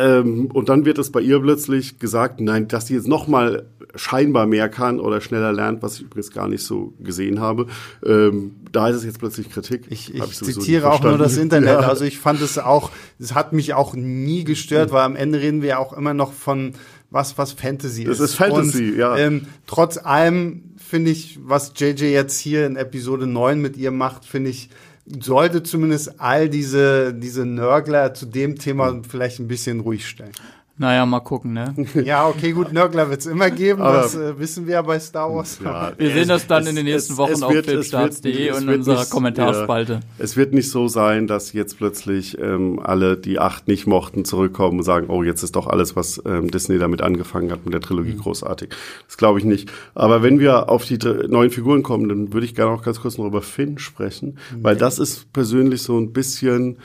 [0.00, 3.66] Ähm, und dann wird es bei ihr plötzlich gesagt, nein, dass sie jetzt noch mal
[3.94, 7.66] scheinbar mehr kann oder schneller lernt, was ich übrigens gar nicht so gesehen habe.
[8.04, 9.86] Ähm, da ist es jetzt plötzlich Kritik.
[9.90, 11.36] Ich, ich sowieso zitiere auch nur das.
[11.36, 11.80] Internet.
[11.80, 11.80] Ja.
[11.80, 15.62] Also ich fand es auch, es hat mich auch nie gestört, weil am Ende reden
[15.62, 16.72] wir ja auch immer noch von
[17.10, 18.30] was, was Fantasy Das ist.
[18.30, 19.16] ist Fantasy, Und, ja.
[19.16, 24.24] Ähm, trotz allem finde ich, was JJ jetzt hier in Episode 9 mit ihr macht,
[24.24, 24.70] finde ich,
[25.06, 30.32] sollte zumindest all diese, diese Nörgler zu dem Thema vielleicht ein bisschen ruhig stellen.
[30.80, 31.74] Naja, mal gucken, ne?
[32.06, 34.98] Ja, okay, gut, Nörgler wird es immer geben, Aber- das äh, wissen wir ja bei
[34.98, 35.58] Star Wars.
[35.62, 38.62] Ja, Wir sehen das dann es- in den nächsten es- Wochen es auf filmstarts.de und
[38.62, 39.92] in unserer nicht- Kommentarspalte.
[39.92, 44.24] Ja, es wird nicht so sein, dass jetzt plötzlich ähm, alle, die acht nicht mochten,
[44.24, 47.74] zurückkommen und sagen, oh, jetzt ist doch alles, was ähm, Disney damit angefangen hat mit
[47.74, 48.20] der Trilogie, Mhm.
[48.20, 48.70] großartig.
[49.06, 49.70] Das glaube ich nicht.
[49.94, 50.96] Aber wenn wir auf die
[51.28, 54.76] neuen Figuren kommen, dann würde ich gerne auch ganz kurz noch über Finn sprechen, weil
[54.76, 56.78] das ist persönlich so ein bisschen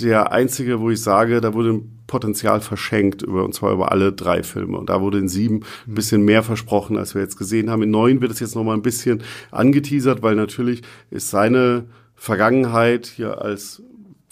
[0.00, 4.42] der einzige, wo ich sage, da wurde Potenzial verschenkt über und zwar über alle drei
[4.42, 7.82] Filme und da wurde in sieben ein bisschen mehr versprochen, als wir jetzt gesehen haben.
[7.82, 13.06] In neun wird es jetzt noch mal ein bisschen angeteasert, weil natürlich ist seine Vergangenheit
[13.06, 13.82] hier als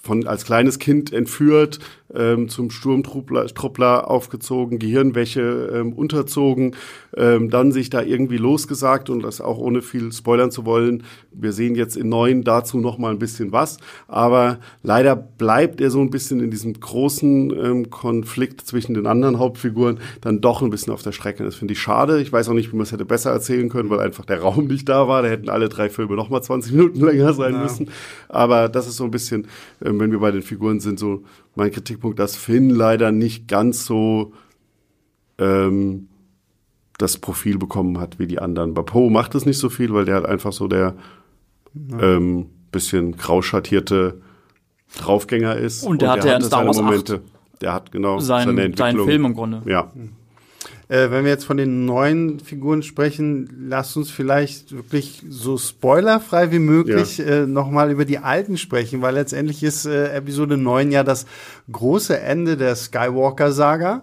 [0.03, 1.79] von als kleines Kind entführt,
[2.15, 6.77] ähm, zum Sturmtruppler Truppler aufgezogen, Gehirnwäsche ähm, unterzogen,
[7.17, 11.05] ähm, dann sich da irgendwie losgesagt und das auch ohne viel spoilern zu wollen.
[11.33, 15.91] Wir sehen jetzt in neun dazu noch mal ein bisschen was, aber leider bleibt er
[15.91, 20.71] so ein bisschen in diesem großen ähm, Konflikt zwischen den anderen Hauptfiguren dann doch ein
[20.71, 21.45] bisschen auf der Strecke.
[21.45, 22.21] Das finde ich schade.
[22.21, 24.67] Ich weiß auch nicht, wie man es hätte besser erzählen können, weil einfach der Raum
[24.67, 25.23] nicht da war.
[25.23, 27.91] Da hätten alle drei Filme noch mal 20 Minuten länger sein müssen.
[28.29, 29.47] Aber das ist so ein bisschen,
[29.85, 31.23] ähm, wenn wir bei den Figuren sind, so
[31.57, 34.33] mein Kritikpunkt, dass Finn leider nicht ganz so
[35.39, 36.09] ähm,
[36.99, 38.75] das Profil bekommen hat wie die anderen.
[38.75, 40.95] Bei Poe macht es nicht so viel, weil der halt einfach so der
[42.01, 44.21] ähm, bisschen grau schattierte
[44.99, 45.85] Draufgänger ist.
[45.85, 47.23] Und der hatte ja in Star seine Wars Momente.
[47.61, 49.07] Der hat genau Sein, seine sein Entwicklung.
[49.07, 49.63] Film im Grunde.
[49.67, 49.93] Ja.
[50.89, 56.51] Äh, wenn wir jetzt von den neuen Figuren sprechen, lasst uns vielleicht wirklich so spoilerfrei
[56.53, 61.03] wie möglich äh, nochmal über die alten sprechen, weil letztendlich ist äh, Episode 9 ja
[61.03, 61.27] das
[61.73, 64.03] große Ende der Skywalker-Saga.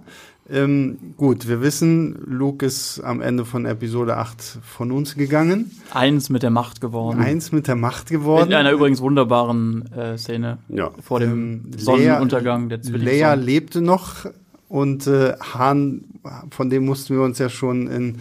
[0.49, 5.71] Ähm, gut, wir wissen, Luke ist am Ende von Episode 8 von uns gegangen.
[5.93, 7.19] Eins mit der Macht geworden.
[7.21, 8.49] Eins mit der Macht geworden.
[8.49, 10.91] In einer übrigens wunderbaren äh, Szene Ja.
[11.01, 13.41] vor dem Ähm, Sonnenuntergang der Leia Zwillingssonne.
[13.41, 14.25] lebte noch
[14.71, 16.05] und äh, Han,
[16.49, 18.19] von dem mussten wir uns ja schon in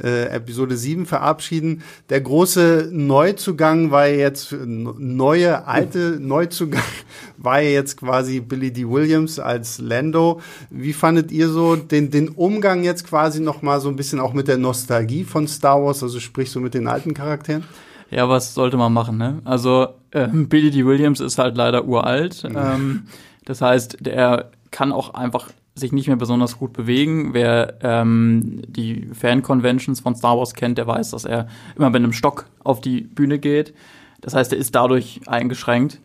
[0.00, 1.82] äh, Episode 7 verabschieden.
[2.08, 6.82] Der große Neuzugang war ja jetzt, neue, alte Neuzugang
[7.36, 8.88] war ja jetzt quasi Billy D.
[8.88, 10.40] Williams als Lando.
[10.70, 14.32] Wie fandet ihr so den, den Umgang jetzt quasi noch mal so ein bisschen auch
[14.32, 17.64] mit der Nostalgie von Star Wars, also sprich so mit den alten Charakteren?
[18.10, 19.40] Ja, was sollte man machen, ne?
[19.44, 20.86] Also, ähm, Billy D.
[20.86, 22.44] Williams ist halt leider uralt.
[22.44, 23.08] Ähm,
[23.44, 27.34] das heißt, der kann auch einfach sich nicht mehr besonders gut bewegen.
[27.34, 32.12] Wer ähm, die Fan-Conventions von Star Wars kennt, der weiß, dass er immer mit einem
[32.12, 33.74] Stock auf die Bühne geht.
[34.20, 36.00] Das heißt, er ist dadurch eingeschränkt.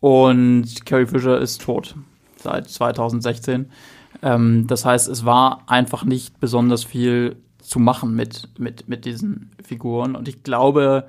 [0.00, 1.94] Und Carrie Fisher ist tot
[2.36, 3.70] seit 2016.
[4.22, 9.52] Ähm, das heißt, es war einfach nicht besonders viel zu machen mit, mit, mit diesen
[9.62, 10.16] Figuren.
[10.16, 11.08] Und ich glaube,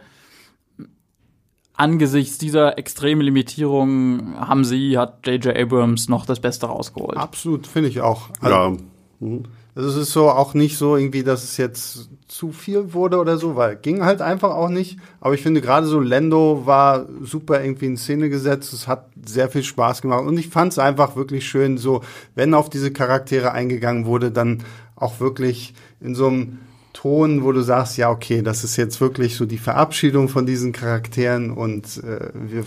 [1.75, 5.55] angesichts dieser extremen Limitierung haben sie, hat J.J.
[5.57, 7.17] Abrams noch das Beste rausgeholt.
[7.17, 8.29] Absolut, finde ich auch.
[8.39, 8.77] Also, ja.
[9.19, 9.43] Mhm.
[9.75, 13.37] Also es ist so auch nicht so irgendwie, dass es jetzt zu viel wurde oder
[13.37, 14.99] so, weil ging halt einfach auch nicht.
[15.19, 18.71] Aber ich finde gerade so Lando war super irgendwie in Szene gesetzt.
[18.73, 22.01] Es hat sehr viel Spaß gemacht und ich fand es einfach wirklich schön, so
[22.35, 24.63] wenn auf diese Charaktere eingegangen wurde, dann
[24.95, 26.59] auch wirklich in so einem
[26.93, 30.71] Ton, wo du sagst, ja okay, das ist jetzt wirklich so die Verabschiedung von diesen
[30.71, 32.63] Charakteren und äh, wir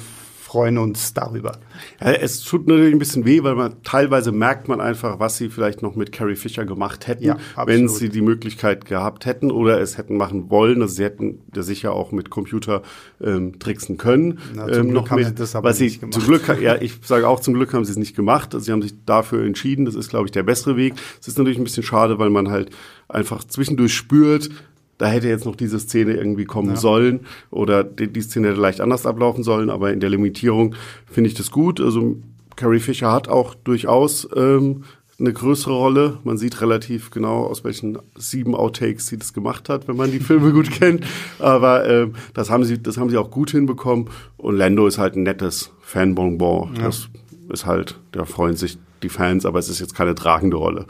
[0.46, 1.58] freuen uns darüber.
[2.00, 5.50] Ja, es tut natürlich ein bisschen weh, weil man teilweise merkt man einfach, was sie
[5.50, 9.80] vielleicht noch mit Carrie Fisher gemacht hätten, ja, wenn sie die Möglichkeit gehabt hätten oder
[9.80, 10.82] es hätten machen wollen.
[10.82, 12.82] Also sie hätten ja sicher auch mit Computer
[13.20, 14.38] ähm, tricksen können.
[14.54, 16.14] Na, zum ähm, Glück noch haben mehr, sie das aber was nicht sie, gemacht.
[16.14, 18.54] Zum Glück, ja, ich sage auch zum Glück haben sie es nicht gemacht.
[18.54, 19.84] Also sie haben sich dafür entschieden.
[19.84, 20.94] Das ist, glaube ich, der bessere Weg.
[21.20, 22.70] Es ist natürlich ein bisschen schade, weil man halt
[23.08, 24.50] einfach zwischendurch spürt,
[24.98, 26.76] da hätte jetzt noch diese Szene irgendwie kommen ja.
[26.76, 30.74] sollen oder die, die, Szene hätte leicht anders ablaufen sollen, aber in der Limitierung
[31.10, 31.80] finde ich das gut.
[31.80, 32.16] Also
[32.56, 34.84] Carrie Fisher hat auch durchaus ähm,
[35.18, 36.18] eine größere Rolle.
[36.24, 40.20] Man sieht relativ genau, aus welchen sieben Outtakes sie das gemacht hat, wenn man die
[40.20, 41.04] Filme gut kennt.
[41.38, 44.08] Aber ähm, das haben sie, das haben sie auch gut hinbekommen.
[44.36, 46.76] Und Lando ist halt ein nettes Fanbonbon.
[46.76, 46.84] Ja.
[46.84, 47.08] Das
[47.50, 50.86] ist halt, da freuen sich die Fans, aber es ist jetzt keine tragende Rolle.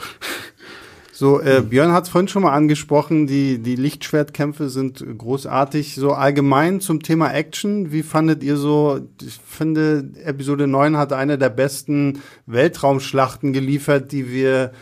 [1.18, 5.94] So, äh, Björn hat es vorhin schon mal angesprochen, die, die Lichtschwertkämpfe sind großartig.
[5.94, 11.38] So allgemein zum Thema Action, wie fandet ihr so, ich finde, Episode 9 hat eine
[11.38, 14.72] der besten Weltraumschlachten geliefert, die wir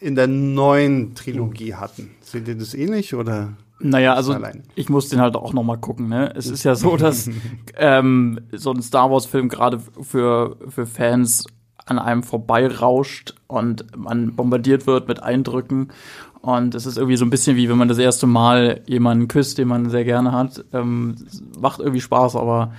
[0.00, 2.10] in der neuen Trilogie hatten.
[2.22, 3.52] Seht ihr das ähnlich oder?
[3.78, 4.36] Naja, also
[4.74, 6.08] ich muss den halt auch noch mal gucken.
[6.08, 6.34] Ne?
[6.34, 7.30] Es ist ja so, dass
[7.76, 11.44] ähm, so ein Star Wars-Film gerade für, für Fans
[11.86, 15.92] an einem vorbeirauscht und man bombardiert wird mit Eindrücken.
[16.40, 19.58] Und es ist irgendwie so ein bisschen wie wenn man das erste Mal jemanden küsst,
[19.58, 20.64] den man sehr gerne hat.
[20.72, 21.16] Ähm,
[21.58, 22.72] macht irgendwie Spaß, aber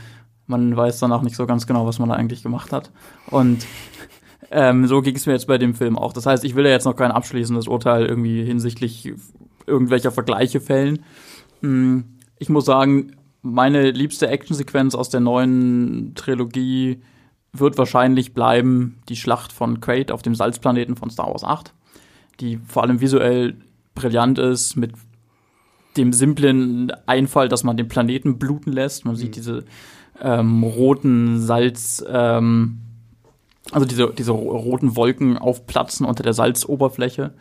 [0.48, 2.92] man weiß danach nicht so ganz genau, was man da eigentlich gemacht hat.
[3.32, 3.66] Und
[4.52, 6.14] ähm, so ging es mir jetzt bei dem Film auch.
[6.14, 9.14] Das heißt, ich will ja jetzt noch kein abschließendes Urteil irgendwie hinsichtlich
[9.66, 11.00] irgendwelcher Vergleiche fällen.
[11.62, 12.06] Hm,
[12.38, 17.02] ich muss sagen, meine liebste Actionsequenz aus der neuen Trilogie
[17.60, 21.74] wird wahrscheinlich bleiben die Schlacht von Quaid auf dem Salzplaneten von Star Wars 8,
[22.40, 23.56] die vor allem visuell
[23.94, 24.94] brillant ist, mit
[25.98, 29.06] dem simplen Einfall, dass man den Planeten bluten lässt.
[29.06, 29.20] Man mhm.
[29.20, 29.64] sieht diese
[30.22, 32.80] ähm, roten Salz, ähm,
[33.72, 37.34] also diese, diese roten Wolken aufplatzen unter der Salzoberfläche.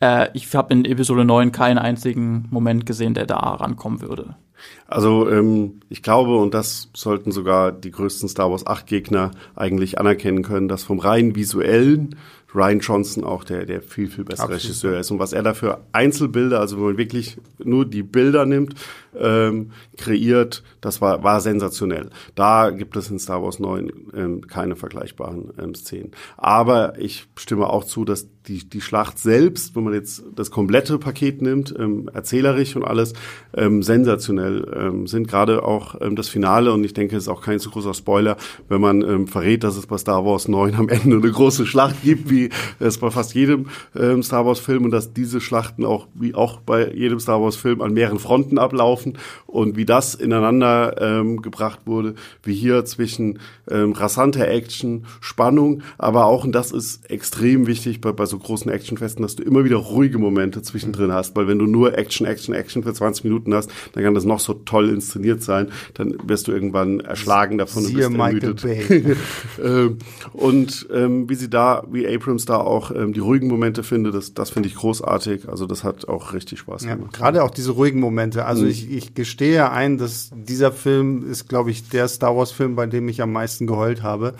[0.00, 4.36] Äh, ich habe in Episode 9 keinen einzigen Moment gesehen, der da rankommen würde.
[4.86, 9.98] Also ähm, ich glaube, und das sollten sogar die größten Star Wars 8 Gegner eigentlich
[9.98, 12.16] anerkennen können, dass vom rein visuellen
[12.54, 14.64] Ryan Johnson auch der, der viel, viel bessere Absolut.
[14.64, 15.10] Regisseur ist.
[15.10, 18.74] Und was er dafür Einzelbilder, also wenn man wirklich nur die Bilder nimmt,
[19.20, 22.10] ähm, kreiert, das war, war sensationell.
[22.34, 26.12] Da gibt es in Star Wars 9 ähm, keine vergleichbaren ähm, Szenen.
[26.36, 30.98] Aber ich stimme auch zu, dass die, die Schlacht selbst, wenn man jetzt das komplette
[30.98, 33.12] Paket nimmt, ähm, erzählerisch und alles,
[33.54, 35.28] ähm, sensationell ähm, sind.
[35.28, 38.36] Gerade auch ähm, das Finale, und ich denke, es ist auch kein zu großer Spoiler,
[38.68, 42.02] wenn man ähm, verrät, dass es bei Star Wars 9 am Ende eine große Schlacht
[42.02, 46.34] gibt, wie es bei fast jedem ähm, Star Wars-Film und dass diese Schlachten auch, wie
[46.34, 49.07] auch bei jedem Star Wars-Film, an mehreren Fronten ablaufen
[49.46, 53.38] und wie das ineinander ähm, gebracht wurde, wie hier zwischen
[53.70, 58.70] ähm, rasanter Action, Spannung, aber auch, und das ist extrem wichtig bei, bei so großen
[58.70, 62.54] Actionfesten, dass du immer wieder ruhige Momente zwischendrin hast, weil wenn du nur Action, Action,
[62.54, 66.48] Action für 20 Minuten hast, dann kann das noch so toll inszeniert sein, dann wirst
[66.48, 69.16] du irgendwann erschlagen davon und bist Michael Bay.
[69.62, 69.98] ähm,
[70.32, 74.34] und ähm, wie sie da, wie Abrams da auch ähm, die ruhigen Momente findet, das,
[74.34, 75.48] das finde ich großartig.
[75.48, 77.12] Also das hat auch richtig Spaß ja, gemacht.
[77.12, 78.44] Gerade auch diese ruhigen Momente.
[78.44, 78.70] Also mhm.
[78.70, 83.08] ich, ich gestehe ein, dass dieser Film ist, glaube ich, der Star Wars-Film, bei dem
[83.08, 84.34] ich am meisten geheult habe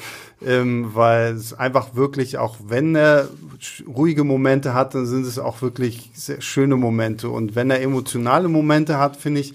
[0.45, 3.29] ähm, weil es einfach wirklich, auch wenn er
[3.87, 7.29] ruhige Momente hat, dann sind es auch wirklich sehr schöne Momente.
[7.29, 9.55] Und wenn er emotionale Momente hat, finde ich,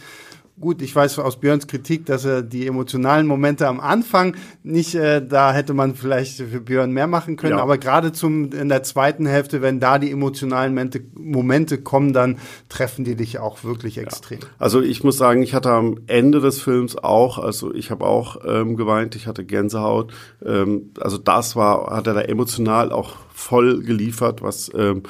[0.59, 5.25] gut, ich weiß aus Björns Kritik, dass er die emotionalen Momente am Anfang nicht, äh,
[5.25, 7.63] da hätte man vielleicht für Björn mehr machen können, ja.
[7.63, 12.37] aber gerade zum in der zweiten Hälfte, wenn da die emotionalen Momente, Momente kommen, dann
[12.69, 14.39] treffen die dich auch wirklich extrem.
[14.39, 14.47] Ja.
[14.59, 18.37] Also ich muss sagen, ich hatte am Ende des Films auch, also ich habe auch
[18.45, 20.13] ähm, geweint, ich hatte Gänsehaut.
[20.45, 25.03] Ähm, also das war, hat er da emotional auch voll geliefert, was ähm,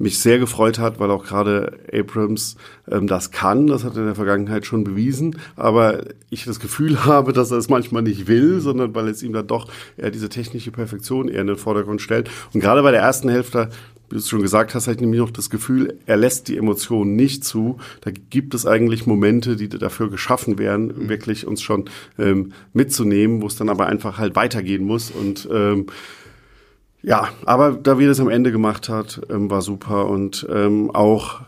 [0.00, 2.56] mich sehr gefreut hat, weil auch gerade Abrams
[2.90, 3.66] ähm, das kann.
[3.66, 5.38] Das hat er in der Vergangenheit schon bewiesen.
[5.56, 9.32] Aber ich das Gefühl habe, dass er es manchmal nicht will, sondern weil es ihm
[9.32, 12.30] dann doch eher diese technische Perfektion eher in den Vordergrund stellt.
[12.54, 13.68] Und gerade bei der ersten Hälfte
[14.10, 16.56] wie du es schon gesagt hast, habe ich nämlich noch das Gefühl, er lässt die
[16.56, 17.78] Emotionen nicht zu.
[18.00, 21.08] Da gibt es eigentlich Momente, die dafür geschaffen werden, mhm.
[21.08, 21.84] wirklich uns schon
[22.18, 25.12] ähm, mitzunehmen, wo es dann aber einfach halt weitergehen muss.
[25.12, 25.86] Und ähm,
[27.02, 31.40] ja, aber da wir das am Ende gemacht hat, ähm, war super und ähm, auch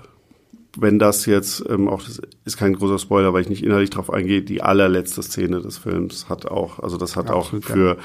[0.79, 4.11] wenn das jetzt ähm, auch das ist kein großer Spoiler, weil ich nicht inhaltlich drauf
[4.11, 7.97] eingehe, die allerletzte Szene des Films hat auch, also das hat Absolut, auch für ja.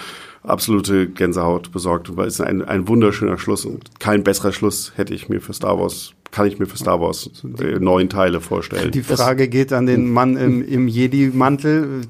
[0.44, 5.30] absolute Gänsehaut besorgt, weil es ein, ein wunderschöner Schluss und kein besserer Schluss hätte ich
[5.30, 7.30] mir für Star Wars kann ich mir für Star Wars
[7.60, 8.92] äh, neun Teile vorstellen.
[8.92, 12.02] Die Frage das, geht an den Mann im, im Jedi-Mantel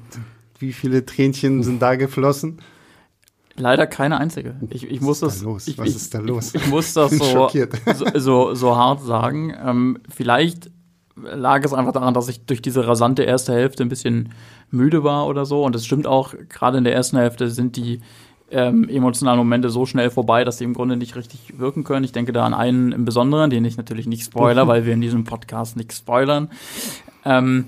[0.58, 2.58] Wie viele Tränchen sind da geflossen?
[3.58, 4.56] Leider keine einzige.
[4.70, 5.42] Ich, ich muss das.
[5.42, 5.68] los?
[5.68, 6.54] Ich, Was ist da los?
[6.54, 7.50] Ich, muss das so,
[8.14, 9.54] so, so hart sagen.
[9.64, 10.70] Ähm, vielleicht
[11.16, 14.30] lag es einfach daran, dass ich durch diese rasante erste Hälfte ein bisschen
[14.70, 15.64] müde war oder so.
[15.64, 18.00] Und es stimmt auch, gerade in der ersten Hälfte sind die
[18.50, 22.04] ähm, emotionalen Momente so schnell vorbei, dass sie im Grunde nicht richtig wirken können.
[22.04, 25.00] Ich denke da an einen im Besonderen, den ich natürlich nicht spoiler, weil wir in
[25.00, 26.48] diesem Podcast nichts spoilern.
[27.24, 27.66] Ähm,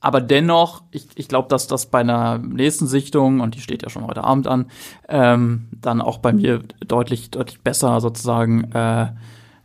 [0.00, 3.90] aber dennoch, ich, ich glaube, dass das bei einer nächsten Sichtung, und die steht ja
[3.90, 4.66] schon heute Abend an,
[5.08, 9.06] ähm, dann auch bei mir deutlich, deutlich besser sozusagen äh,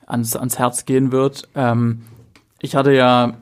[0.07, 1.47] ans, ans Herz gehen wird.
[1.55, 2.01] Ähm,
[2.61, 3.37] ich hatte ja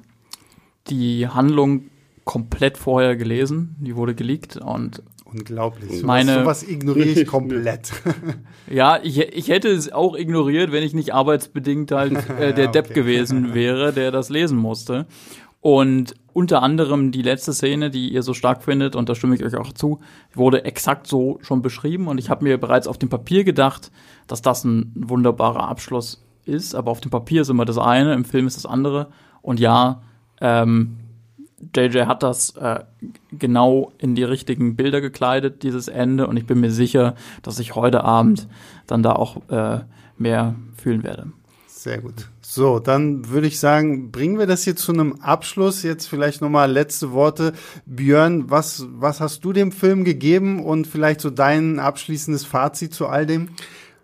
[0.89, 1.83] die Handlung
[2.25, 6.03] komplett vorher gelesen, die wurde geleakt und Unglaublich.
[6.03, 7.91] Meine- sowas, sowas ignoriere ich komplett.
[8.69, 12.71] Ja, ich, ich hätte es auch ignoriert, wenn ich nicht arbeitsbedingt halt äh, der Ja,
[12.71, 12.93] Depp okay.
[12.95, 15.07] gewesen wäre, der das lesen musste.
[15.61, 19.43] Und unter anderem die letzte Szene, die ihr so stark findet, und da stimme ich
[19.43, 19.99] euch auch zu,
[20.33, 22.07] wurde exakt so schon beschrieben.
[22.07, 23.91] Und ich habe mir bereits auf dem Papier gedacht,
[24.27, 26.73] dass das ein wunderbarer Abschluss ist.
[26.73, 29.07] Aber auf dem Papier ist immer das eine, im Film ist das andere.
[29.43, 30.01] Und ja,
[30.39, 30.97] ähm,
[31.75, 32.79] JJ hat das äh,
[33.31, 36.25] genau in die richtigen Bilder gekleidet, dieses Ende.
[36.25, 38.47] Und ich bin mir sicher, dass ich heute Abend
[38.87, 39.81] dann da auch äh,
[40.17, 41.31] mehr fühlen werde.
[41.81, 42.27] Sehr gut.
[42.43, 45.81] So, dann würde ich sagen, bringen wir das hier zu einem Abschluss.
[45.81, 47.53] Jetzt vielleicht nochmal letzte Worte.
[47.87, 53.07] Björn, was, was hast du dem Film gegeben und vielleicht so dein abschließendes Fazit zu
[53.07, 53.49] all dem?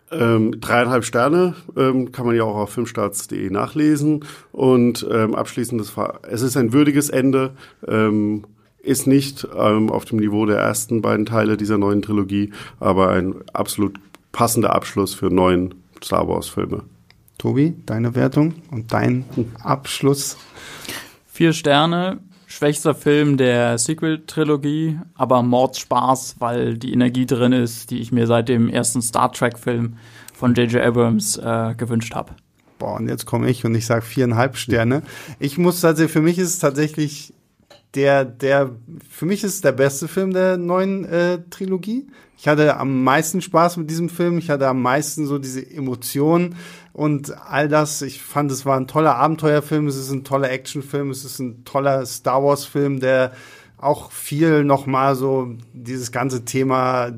[0.09, 4.25] Ähm, dreieinhalb Sterne ähm, kann man ja auch auf filmstarts.de nachlesen.
[4.51, 7.51] Und ähm, abschließend, das war, es ist ein würdiges Ende,
[7.87, 8.45] ähm,
[8.79, 13.35] ist nicht ähm, auf dem Niveau der ersten beiden Teile dieser neuen Trilogie, aber ein
[13.53, 13.99] absolut
[14.31, 16.81] passender Abschluss für neun Star Wars-Filme.
[17.37, 19.25] Tobi, deine Wertung und dein
[19.61, 20.37] Abschluss?
[21.27, 28.11] Vier Sterne, schwächster Film der Sequel-Trilogie, aber Mordspaß, weil die Energie drin ist, die ich
[28.11, 29.97] mir seit dem ersten Star Trek-Film
[30.33, 30.81] von J.J.
[30.81, 32.31] Abrams äh, gewünscht habe.
[32.79, 35.03] Boah, und jetzt komme ich und ich sage viereinhalb Sterne.
[35.39, 37.33] Ich muss tatsächlich, für mich ist es tatsächlich
[37.93, 38.71] der, der,
[39.09, 42.07] für mich ist es der beste Film der neuen äh, Trilogie.
[42.37, 44.37] Ich hatte am meisten Spaß mit diesem Film.
[44.37, 46.55] Ich hatte am meisten so diese Emotionen
[46.97, 48.01] und all das.
[48.01, 49.85] Ich fand, es war ein toller Abenteuerfilm.
[49.85, 51.11] Es ist ein toller Actionfilm.
[51.11, 53.33] Es ist ein toller Star Wars Film, der
[53.77, 57.11] auch viel nochmal so dieses ganze Thema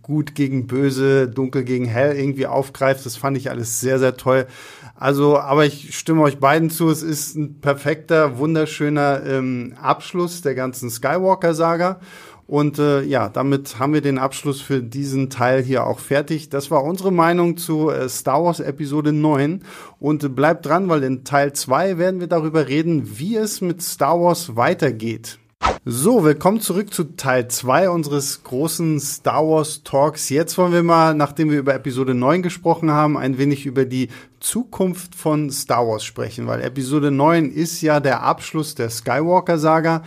[0.00, 3.04] gut gegen böse, dunkel gegen hell irgendwie aufgreift.
[3.04, 4.46] Das fand ich alles sehr, sehr toll.
[4.94, 6.88] Also, aber ich stimme euch beiden zu.
[6.88, 12.00] Es ist ein perfekter, wunderschöner ähm, Abschluss der ganzen Skywalker-Saga.
[12.48, 16.48] Und äh, ja, damit haben wir den Abschluss für diesen Teil hier auch fertig.
[16.48, 19.60] Das war unsere Meinung zu äh, Star Wars Episode 9.
[20.00, 23.82] Und äh, bleibt dran, weil in Teil 2 werden wir darüber reden, wie es mit
[23.82, 25.38] Star Wars weitergeht.
[25.84, 30.30] So, willkommen zurück zu Teil 2 unseres großen Star Wars Talks.
[30.30, 34.08] Jetzt wollen wir mal, nachdem wir über Episode 9 gesprochen haben, ein wenig über die
[34.40, 40.02] Zukunft von Star Wars sprechen, weil Episode 9 ist ja der Abschluss der Skywalker-Saga,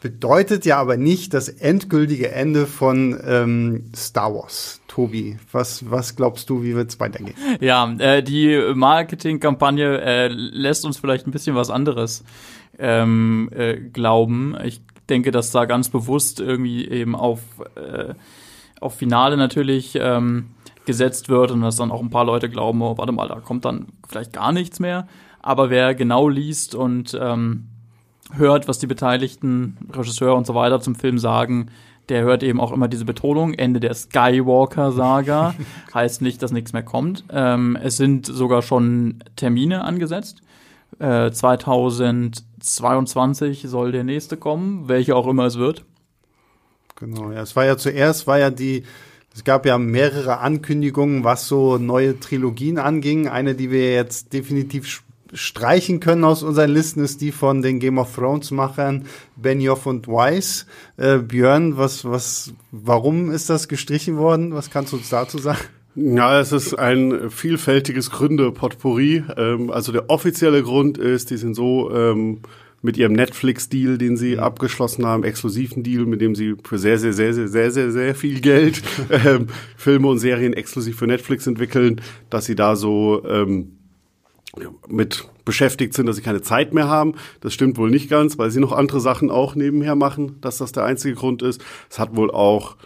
[0.00, 4.80] bedeutet ja aber nicht das endgültige Ende von ähm, Star Wars.
[4.86, 7.34] Tobi, was, was glaubst du, wie wird es weitergehen?
[7.60, 12.24] Ja, äh, die Marketingkampagne äh, lässt uns vielleicht ein bisschen was anderes
[12.78, 14.56] ähm, äh, glauben.
[14.64, 17.40] Ich denke, dass da ganz bewusst irgendwie eben auf,
[17.76, 18.14] äh,
[18.80, 20.50] auf Finale natürlich ähm,
[20.84, 23.64] gesetzt wird und dass dann auch ein paar Leute glauben, oh, warte mal, da kommt
[23.64, 25.06] dann vielleicht gar nichts mehr.
[25.40, 27.68] Aber wer genau liest und ähm,
[28.34, 31.70] hört, was die Beteiligten, Regisseur und so weiter zum Film sagen,
[32.08, 35.54] der hört eben auch immer diese Betonung, Ende der Skywalker-Saga.
[35.94, 37.24] heißt nicht, dass nichts mehr kommt.
[37.30, 40.40] Ähm, es sind sogar schon Termine angesetzt.
[40.98, 45.84] Äh, 2022 soll der nächste kommen, welcher auch immer es wird.
[46.96, 48.84] Genau, ja, es war ja zuerst, war ja die,
[49.34, 53.28] es gab ja mehrere Ankündigungen, was so neue Trilogien anging.
[53.28, 57.98] Eine, die wir jetzt definitiv streichen können aus unseren Listen, ist die von den Game
[57.98, 59.04] of Thrones Machern
[59.36, 60.66] Benioff und Weiss.
[60.96, 64.54] Äh, Björn, was, was, warum ist das gestrichen worden?
[64.54, 65.58] Was kannst du uns dazu sagen?
[65.94, 69.24] Ja, es ist ein vielfältiges Gründe-Potpourri.
[69.36, 72.40] Ähm, also der offizielle Grund ist, die sind so ähm,
[72.82, 77.12] mit ihrem Netflix-Deal, den sie abgeschlossen haben, exklusiven Deal, mit dem sie für sehr, sehr,
[77.12, 82.00] sehr, sehr, sehr, sehr, sehr viel Geld ähm, Filme und Serien exklusiv für Netflix entwickeln,
[82.30, 83.77] dass sie da so ähm,
[84.88, 87.14] mit beschäftigt sind, dass sie keine Zeit mehr haben.
[87.40, 90.72] Das stimmt wohl nicht ganz, weil sie noch andere Sachen auch nebenher machen, dass das
[90.72, 91.62] der einzige Grund ist.
[91.88, 92.76] Es hat wohl auch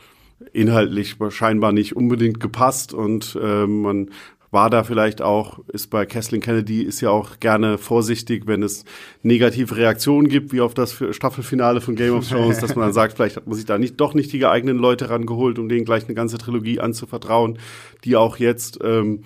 [0.52, 4.10] inhaltlich scheinbar nicht unbedingt gepasst und äh, man
[4.52, 8.84] war da vielleicht auch, ist bei Kathleen Kennedy, ist ja auch gerne vorsichtig, wenn es
[9.22, 13.14] negative Reaktionen gibt, wie auf das Staffelfinale von Game of Thrones, dass man dann sagt,
[13.14, 16.04] vielleicht hat man sich da nicht, doch nicht die geeigneten Leute rangeholt, um denen gleich
[16.04, 17.58] eine ganze Trilogie anzuvertrauen,
[18.04, 19.24] die auch jetzt ähm,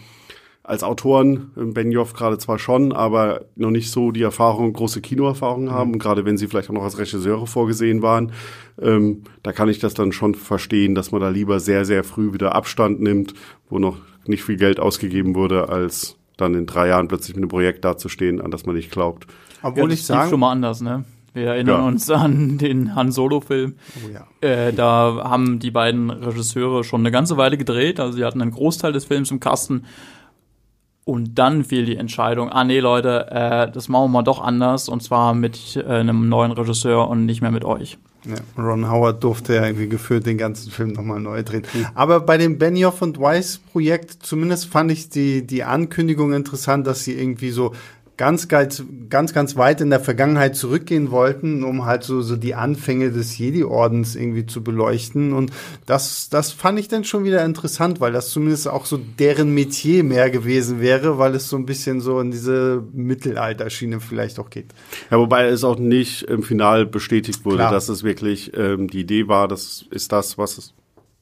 [0.66, 5.70] als Autoren, ähm, Benioff gerade zwar schon, aber noch nicht so die Erfahrung, große Kinoerfahrung
[5.70, 5.92] haben.
[5.92, 8.32] Und gerade wenn sie vielleicht auch noch als Regisseure vorgesehen waren,
[8.80, 12.32] ähm, da kann ich das dann schon verstehen, dass man da lieber sehr, sehr früh
[12.32, 13.34] wieder Abstand nimmt,
[13.70, 17.48] wo noch nicht viel Geld ausgegeben wurde, als dann in drei Jahren plötzlich mit einem
[17.48, 19.26] Projekt dazustehen, an das man nicht glaubt.
[19.62, 21.04] Obwohl ja, ich sage schon mal anders, ne?
[21.32, 21.86] Wir erinnern ja.
[21.86, 23.74] uns an den Han Solo-Film.
[24.04, 24.26] Oh, ja.
[24.40, 28.00] äh, da haben die beiden Regisseure schon eine ganze Weile gedreht.
[28.00, 29.84] Also sie hatten einen Großteil des Films im Kasten
[31.06, 34.88] und dann fiel die Entscheidung, ah nee Leute, äh, das machen wir mal doch anders
[34.88, 37.96] und zwar mit äh, einem neuen Regisseur und nicht mehr mit euch.
[38.24, 41.62] Ja, Ron Howard durfte ja irgendwie gefühlt den ganzen Film nochmal neu drehen.
[41.94, 47.04] Aber bei dem Benioff und Weiss Projekt, zumindest fand ich die, die Ankündigung interessant, dass
[47.04, 47.72] sie irgendwie so
[48.16, 52.54] ganz, ganz, ganz, ganz weit in der Vergangenheit zurückgehen wollten, um halt so, so die
[52.54, 55.32] Anfänge des Jedi-Ordens irgendwie zu beleuchten.
[55.32, 55.52] Und
[55.84, 60.02] das, das fand ich dann schon wieder interessant, weil das zumindest auch so deren Metier
[60.02, 64.66] mehr gewesen wäre, weil es so ein bisschen so in diese Mittelalterschiene vielleicht auch geht.
[65.10, 67.72] Ja, wobei es auch nicht im Final bestätigt wurde, Klar.
[67.72, 70.74] dass es wirklich ähm, die Idee war, das ist das, was es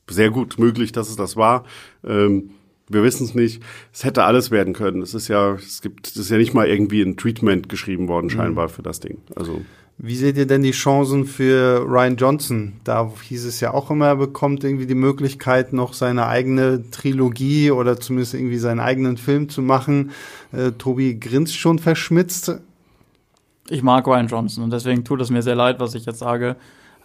[0.08, 1.64] sehr gut möglich, dass es das war.
[2.04, 2.50] Ähm,
[2.88, 3.62] wir wissen es nicht.
[3.92, 5.02] Es hätte alles werden können.
[5.02, 8.30] Es ist ja, es gibt, es ist ja nicht mal irgendwie ein Treatment geschrieben worden,
[8.30, 8.72] scheinbar, mhm.
[8.72, 9.18] für das Ding.
[9.34, 9.62] Also.
[9.96, 12.72] Wie seht ihr denn die Chancen für Ryan Johnson?
[12.82, 17.70] Da hieß es ja auch immer, er bekommt irgendwie die Möglichkeit, noch seine eigene Trilogie
[17.70, 20.10] oder zumindest irgendwie seinen eigenen Film zu machen.
[20.52, 22.58] Äh, Tobi grinst schon verschmitzt.
[23.68, 26.56] Ich mag Ryan Johnson und deswegen tut es mir sehr leid, was ich jetzt sage.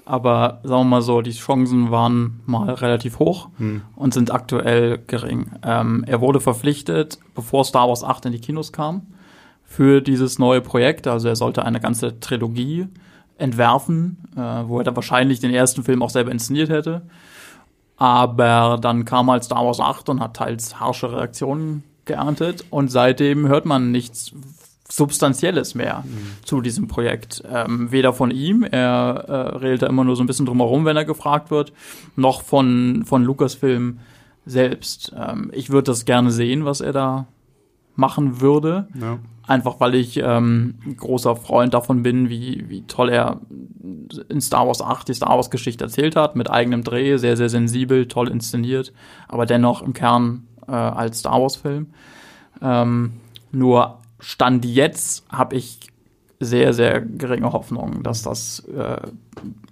[0.05, 3.81] Aber sagen wir mal so, die Chancen waren mal relativ hoch hm.
[3.95, 5.51] und sind aktuell gering.
[5.63, 9.03] Ähm, er wurde verpflichtet, bevor Star Wars 8 in die Kinos kam,
[9.63, 11.07] für dieses neue Projekt.
[11.07, 12.87] Also er sollte eine ganze Trilogie
[13.37, 17.03] entwerfen, äh, wo er dann wahrscheinlich den ersten Film auch selber inszeniert hätte.
[17.97, 22.65] Aber dann kam halt Star Wars 8 und hat teils harsche Reaktionen geerntet.
[22.69, 24.31] Und seitdem hört man nichts
[24.91, 26.43] Substanzielles mehr mhm.
[26.43, 27.43] zu diesem Projekt.
[27.49, 30.97] Ähm, weder von ihm, er äh, redet da immer nur so ein bisschen drumherum, wenn
[30.97, 31.73] er gefragt wird,
[32.15, 33.99] noch von, von Lucasfilm
[34.45, 35.13] selbst.
[35.15, 37.27] Ähm, ich würde das gerne sehen, was er da
[37.95, 38.87] machen würde.
[38.99, 39.19] Ja.
[39.45, 43.41] Einfach weil ich ähm, großer Freund davon bin, wie, wie toll er
[44.29, 47.49] in Star Wars 8 die Star Wars Geschichte erzählt hat, mit eigenem Dreh, sehr, sehr
[47.49, 48.93] sensibel, toll inszeniert,
[49.27, 51.87] aber dennoch im Kern äh, als Star Wars Film.
[52.61, 53.13] Ähm,
[53.51, 55.79] nur Stand jetzt habe ich
[56.39, 59.01] sehr, sehr geringe Hoffnung, dass das äh,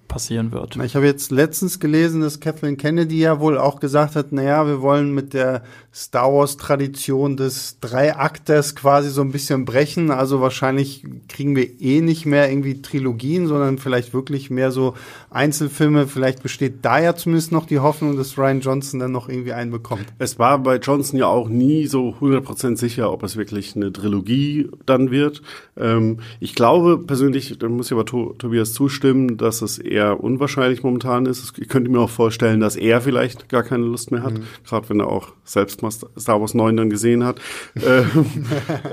[0.07, 0.75] passieren wird.
[0.77, 4.81] Ich habe jetzt letztens gelesen, dass Kathleen Kennedy ja wohl auch gesagt hat, naja, wir
[4.81, 10.11] wollen mit der Star Wars-Tradition des Dreiakters quasi so ein bisschen brechen.
[10.11, 14.93] Also wahrscheinlich kriegen wir eh nicht mehr irgendwie Trilogien, sondern vielleicht wirklich mehr so
[15.31, 16.07] Einzelfilme.
[16.07, 19.71] Vielleicht besteht da ja zumindest noch die Hoffnung, dass Ryan Johnson dann noch irgendwie einen
[19.71, 20.05] bekommt.
[20.19, 24.69] Es war bei Johnson ja auch nie so 100% sicher, ob es wirklich eine Trilogie
[24.85, 25.41] dann wird.
[25.75, 30.83] Ähm, ich glaube persönlich, da muss ich aber Tobias zustimmen, dass es eher eher unwahrscheinlich
[30.83, 31.57] momentan ist.
[31.57, 34.43] Ich könnte mir auch vorstellen, dass er vielleicht gar keine Lust mehr hat, mhm.
[34.65, 37.41] gerade wenn er auch selbst mal Star Wars 9 dann gesehen hat.
[37.75, 38.25] ähm,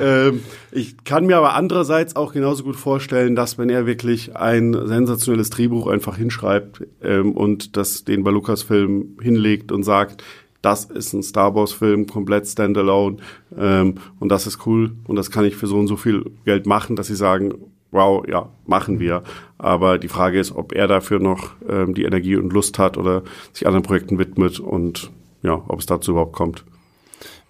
[0.01, 0.41] ähm,
[0.73, 5.51] ich kann mir aber andererseits auch genauso gut vorstellen, dass wenn er wirklich ein sensationelles
[5.51, 10.25] Drehbuch einfach hinschreibt ähm, und das den bei Lucasfilm hinlegt und sagt,
[10.63, 13.19] das ist ein Star Wars Film, komplett standalone
[13.57, 16.67] ähm, und das ist cool und das kann ich für so und so viel Geld
[16.67, 17.53] machen, dass sie sagen,
[17.95, 19.23] wow, ja, machen wir.
[19.57, 23.23] Aber die Frage ist, ob er dafür noch ähm, die Energie und Lust hat oder
[23.53, 25.11] sich anderen Projekten widmet und
[25.43, 26.65] ja, ob es dazu überhaupt kommt.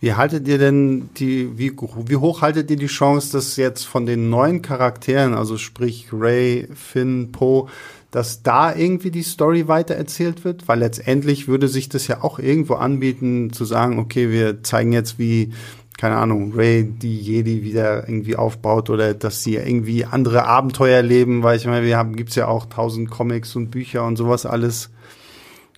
[0.00, 1.72] Wie haltet ihr denn die, wie,
[2.06, 6.68] wie hoch haltet ihr die Chance, dass jetzt von den neuen Charakteren, also sprich Ray,
[6.74, 7.68] Finn, Poe,
[8.10, 10.68] dass da irgendwie die Story weitererzählt wird?
[10.68, 15.18] Weil letztendlich würde sich das ja auch irgendwo anbieten, zu sagen, okay, wir zeigen jetzt,
[15.18, 15.54] wie
[15.98, 21.42] keine Ahnung, Ray die Jedi wieder irgendwie aufbaut oder dass sie irgendwie andere Abenteuer leben,
[21.42, 24.90] weil ich meine, wir haben, gibt's ja auch tausend Comics und Bücher und sowas alles.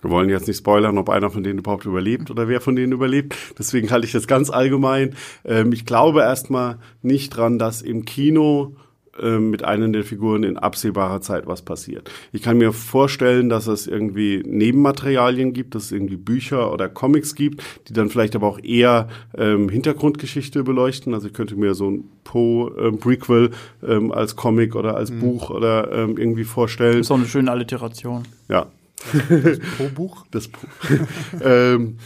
[0.01, 2.93] Wir wollen jetzt nicht spoilern, ob einer von denen überhaupt überlebt oder wer von denen
[2.93, 3.35] überlebt.
[3.57, 5.15] Deswegen halte ich das ganz allgemein.
[5.43, 8.75] Ähm, ich glaube erstmal nicht dran, dass im Kino
[9.21, 12.09] ähm, mit einer der Figuren in absehbarer Zeit was passiert.
[12.31, 17.35] Ich kann mir vorstellen, dass es irgendwie Nebenmaterialien gibt, dass es irgendwie Bücher oder Comics
[17.35, 19.07] gibt, die dann vielleicht aber auch eher
[19.37, 21.13] ähm, Hintergrundgeschichte beleuchten.
[21.13, 23.51] Also ich könnte mir so ein Poe-Prequel
[23.83, 25.19] ähm, ähm, als Comic oder als mhm.
[25.19, 26.97] Buch oder ähm, irgendwie vorstellen.
[26.97, 28.23] Das ist auch eine schöne Alliteration.
[28.49, 28.67] Ja.
[29.29, 30.25] Das Poe-Buch?
[30.31, 30.59] Das Po.
[31.43, 31.97] ähm,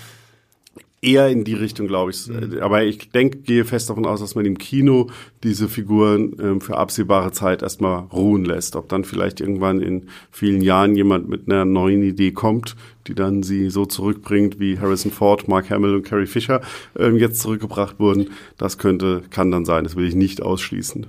[1.02, 2.28] eher in die Richtung, glaube ich.
[2.28, 2.60] Mhm.
[2.62, 5.08] Aber ich denke, gehe fest davon aus, dass man im Kino
[5.43, 8.76] diese Figuren ähm, für absehbare Zeit erstmal ruhen lässt.
[8.76, 12.76] Ob dann vielleicht irgendwann in vielen Jahren jemand mit einer neuen Idee kommt,
[13.08, 16.62] die dann sie so zurückbringt, wie Harrison Ford, Mark Hamill und Carrie Fisher
[16.97, 18.30] ähm, jetzt zurückgebracht wurden.
[18.58, 19.84] Das könnte, kann dann sein.
[19.84, 21.08] Das will ich nicht ausschließen.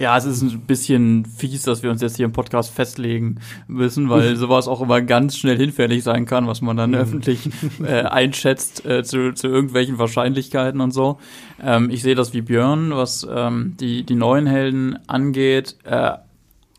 [0.00, 3.36] Ja, es ist ein bisschen fies, dass wir uns jetzt hier im Podcast festlegen
[3.68, 6.96] müssen, weil sowas auch immer ganz schnell hinfällig sein kann, was man dann mhm.
[6.96, 7.50] öffentlich
[7.82, 11.18] äh, einschätzt äh, zu, zu irgendwelchen Wahrscheinlichkeiten und so.
[11.62, 15.76] Ähm, ich sehe das wie Björn, was ähm, die, die neuen Helden angeht.
[15.84, 16.12] Äh,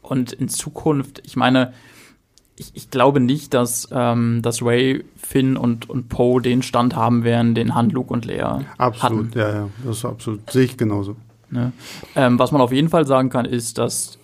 [0.01, 1.74] und in Zukunft, ich meine,
[2.57, 7.24] ich, ich glaube nicht, dass, ähm, dass Ray, Finn und, und Poe den Stand haben
[7.24, 9.39] werden, den Han, Luke und Leia Absolut, hatten.
[9.39, 11.17] ja, ja, das ist absolut, sehe ich genauso.
[11.52, 11.74] Ne?
[12.16, 14.18] Ähm, was man auf jeden Fall sagen kann, ist, dass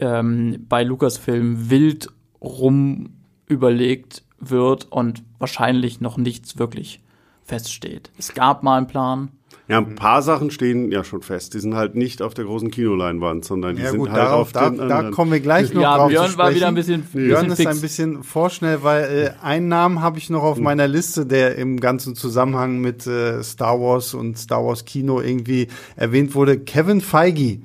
[0.00, 2.08] ähm, bei Lucasfilm wild
[2.40, 3.14] rum
[3.46, 7.00] überlegt wird und wahrscheinlich noch nichts wirklich
[7.44, 8.10] feststeht.
[8.18, 9.30] Es gab mal einen Plan.
[9.68, 11.52] Ja, ein paar Sachen stehen ja schon fest.
[11.52, 14.40] Die sind halt nicht auf der großen Kinoleinwand, sondern die ja, sind gut, halt darauf,
[14.40, 17.02] auf da, den Da kommen wir gleich noch ja, drauf Björn war wieder ein bisschen
[17.02, 20.64] Björn ist ein bisschen vorschnell, weil äh, einen Namen habe ich noch auf hm.
[20.64, 25.68] meiner Liste, der im ganzen Zusammenhang mit äh, Star Wars und Star Wars Kino irgendwie
[25.96, 26.58] erwähnt wurde.
[26.58, 27.58] Kevin Feige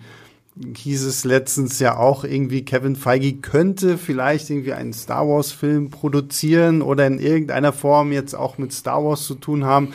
[0.76, 5.90] hieß es letztens ja auch irgendwie, Kevin Feige könnte vielleicht irgendwie einen Star Wars Film
[5.90, 9.94] produzieren oder in irgendeiner Form jetzt auch mit Star Wars zu tun haben.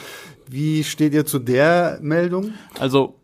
[0.50, 2.52] Wie steht ihr zu der Meldung?
[2.78, 3.18] Also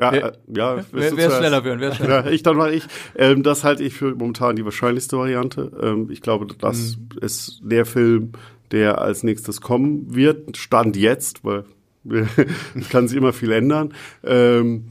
[0.00, 1.80] ja, wer, äh, ja, wer, wer ist schneller, Björn?
[1.80, 2.24] Wer schneller?
[2.24, 2.84] Ja, ich dann mal ich.
[3.16, 5.70] Ähm, das halte ich für momentan die wahrscheinlichste Variante.
[5.82, 7.18] Ähm, ich glaube, das mhm.
[7.20, 8.32] ist der Film,
[8.72, 10.56] der als nächstes kommen wird.
[10.56, 11.64] Stand jetzt, weil
[12.74, 13.92] es kann sich immer viel ändern.
[14.24, 14.86] Ähm,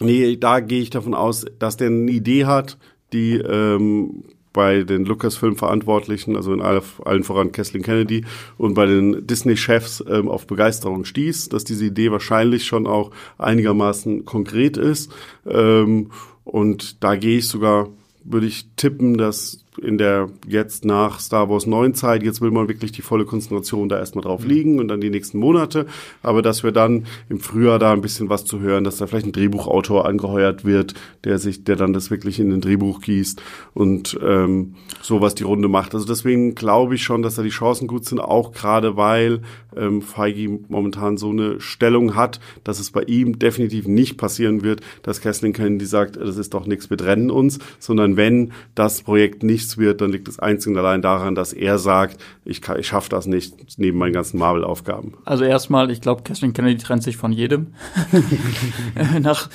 [0.00, 2.78] nee, da gehe ich davon aus, dass der eine Idee hat,
[3.12, 4.24] die ähm,
[4.56, 8.24] bei den Lucasfilm-Verantwortlichen, also in alle, allen voran Kathleen Kennedy
[8.56, 14.24] und bei den Disney-Chefs ähm, auf Begeisterung stieß, dass diese Idee wahrscheinlich schon auch einigermaßen
[14.24, 15.12] konkret ist.
[15.46, 16.10] Ähm,
[16.44, 17.90] und da gehe ich sogar,
[18.24, 22.68] würde ich tippen, dass in der jetzt nach Star Wars 9 Zeit, jetzt will man
[22.68, 24.48] wirklich die volle Konzentration da erstmal drauf mhm.
[24.48, 25.86] liegen und dann die nächsten Monate,
[26.22, 29.26] aber dass wir dann im Frühjahr da ein bisschen was zu hören, dass da vielleicht
[29.26, 33.42] ein Drehbuchautor angeheuert wird, der sich, der dann das wirklich in ein Drehbuch gießt
[33.74, 35.94] und ähm, sowas die Runde macht.
[35.94, 39.40] Also deswegen glaube ich schon, dass da die Chancen gut sind, auch gerade weil
[39.76, 44.80] ähm, Feige momentan so eine Stellung hat, dass es bei ihm definitiv nicht passieren wird,
[45.02, 49.42] dass Kathleen Kennedy sagt, das ist doch nichts, wir trennen uns, sondern wenn das Projekt
[49.42, 52.78] nicht nichts wird, dann liegt es einzig und allein daran, dass er sagt, ich, kann,
[52.78, 55.14] ich schaffe das nicht neben meinen ganzen Marvel-Aufgaben.
[55.24, 57.68] Also erstmal, ich glaube, Kathleen Kennedy trennt sich von jedem.
[59.20, 59.50] Nach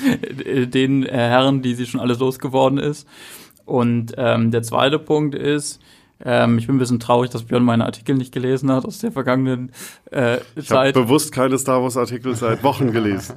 [0.45, 3.07] äh, den Herren, die sie schon alles losgeworden ist.
[3.66, 5.80] Und ähm, der zweite Punkt ist,
[6.24, 9.12] ähm, ich bin ein bisschen traurig, dass Björn meine Artikel nicht gelesen hat aus der
[9.12, 9.72] vergangenen
[10.12, 10.91] äh, ich Zeit.
[10.91, 13.36] Ich habe bewusst keine Star Wars Artikel seit Wochen gelesen.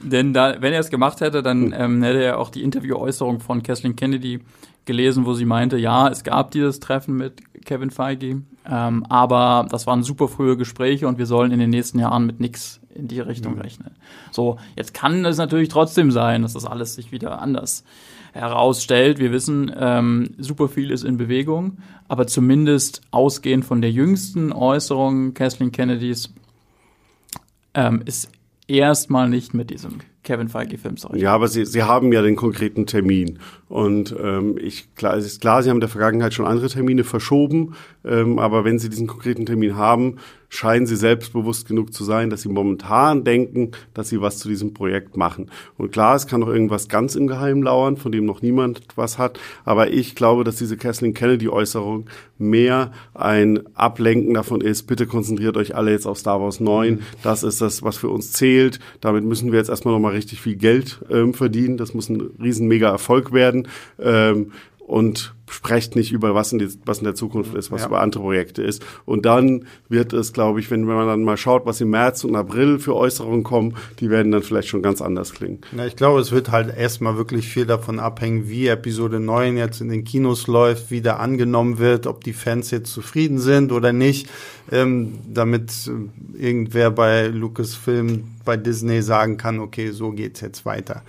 [0.00, 3.62] Denn da, wenn er es gemacht hätte, dann ähm, hätte er auch die Interviewäußerung von
[3.62, 4.40] Kathleen Kennedy
[4.84, 9.86] gelesen, wo sie meinte, ja, es gab dieses Treffen mit Kevin Feige, ähm, aber das
[9.86, 13.20] waren super frühe Gespräche und wir sollen in den nächsten Jahren mit nichts in die
[13.20, 13.60] Richtung mhm.
[13.60, 13.90] rechnen.
[14.30, 17.84] So, jetzt kann es natürlich trotzdem sein, dass das alles sich wieder anders
[18.32, 19.18] herausstellt.
[19.18, 21.78] Wir wissen, ähm, super viel ist in Bewegung,
[22.08, 26.32] aber zumindest ausgehend von der jüngsten Äußerung Kathleen Kennedys
[27.74, 28.30] ähm, ist
[28.66, 32.86] erstmal nicht mit diesem Kevin Feige-Film zu Ja, aber sie, sie haben ja den konkreten
[32.86, 33.38] Termin.
[33.68, 37.02] Und ähm, ich, klar, es ist klar, sie haben in der Vergangenheit schon andere Termine
[37.02, 40.18] verschoben, ähm, aber wenn sie diesen konkreten Termin haben,
[40.52, 44.74] scheinen sie selbstbewusst genug zu sein, dass sie momentan denken, dass sie was zu diesem
[44.74, 45.50] Projekt machen.
[45.78, 49.16] Und klar, es kann noch irgendwas ganz im Geheimen lauern, von dem noch niemand was
[49.16, 49.40] hat.
[49.64, 52.04] Aber ich glaube, dass diese Kathleen Kennedy-Äußerung
[52.36, 57.00] mehr ein Ablenken davon ist, bitte konzentriert euch alle jetzt auf Star Wars 9.
[57.22, 58.78] Das ist das, was für uns zählt.
[59.00, 61.78] Damit müssen wir jetzt erstmal nochmal richtig viel Geld ähm, verdienen.
[61.78, 63.68] Das muss ein riesen mega Erfolg werden.
[63.98, 64.52] Ähm,
[64.86, 67.88] und sprecht nicht über was in, die, was in der Zukunft ist, was ja.
[67.88, 68.84] über andere Projekte ist.
[69.04, 72.24] Und dann wird es, glaube ich, wenn, wenn man dann mal schaut, was im März
[72.24, 75.60] und April für Äußerungen kommen, die werden dann vielleicht schon ganz anders klingen.
[75.76, 79.80] Ja, ich glaube, es wird halt erstmal wirklich viel davon abhängen, wie Episode 9 jetzt
[79.80, 83.92] in den Kinos läuft, wie da angenommen wird, ob die Fans jetzt zufrieden sind oder
[83.92, 84.28] nicht,
[84.70, 91.02] ähm, damit äh, irgendwer bei Lucasfilm, bei Disney sagen kann, okay, so geht's jetzt weiter.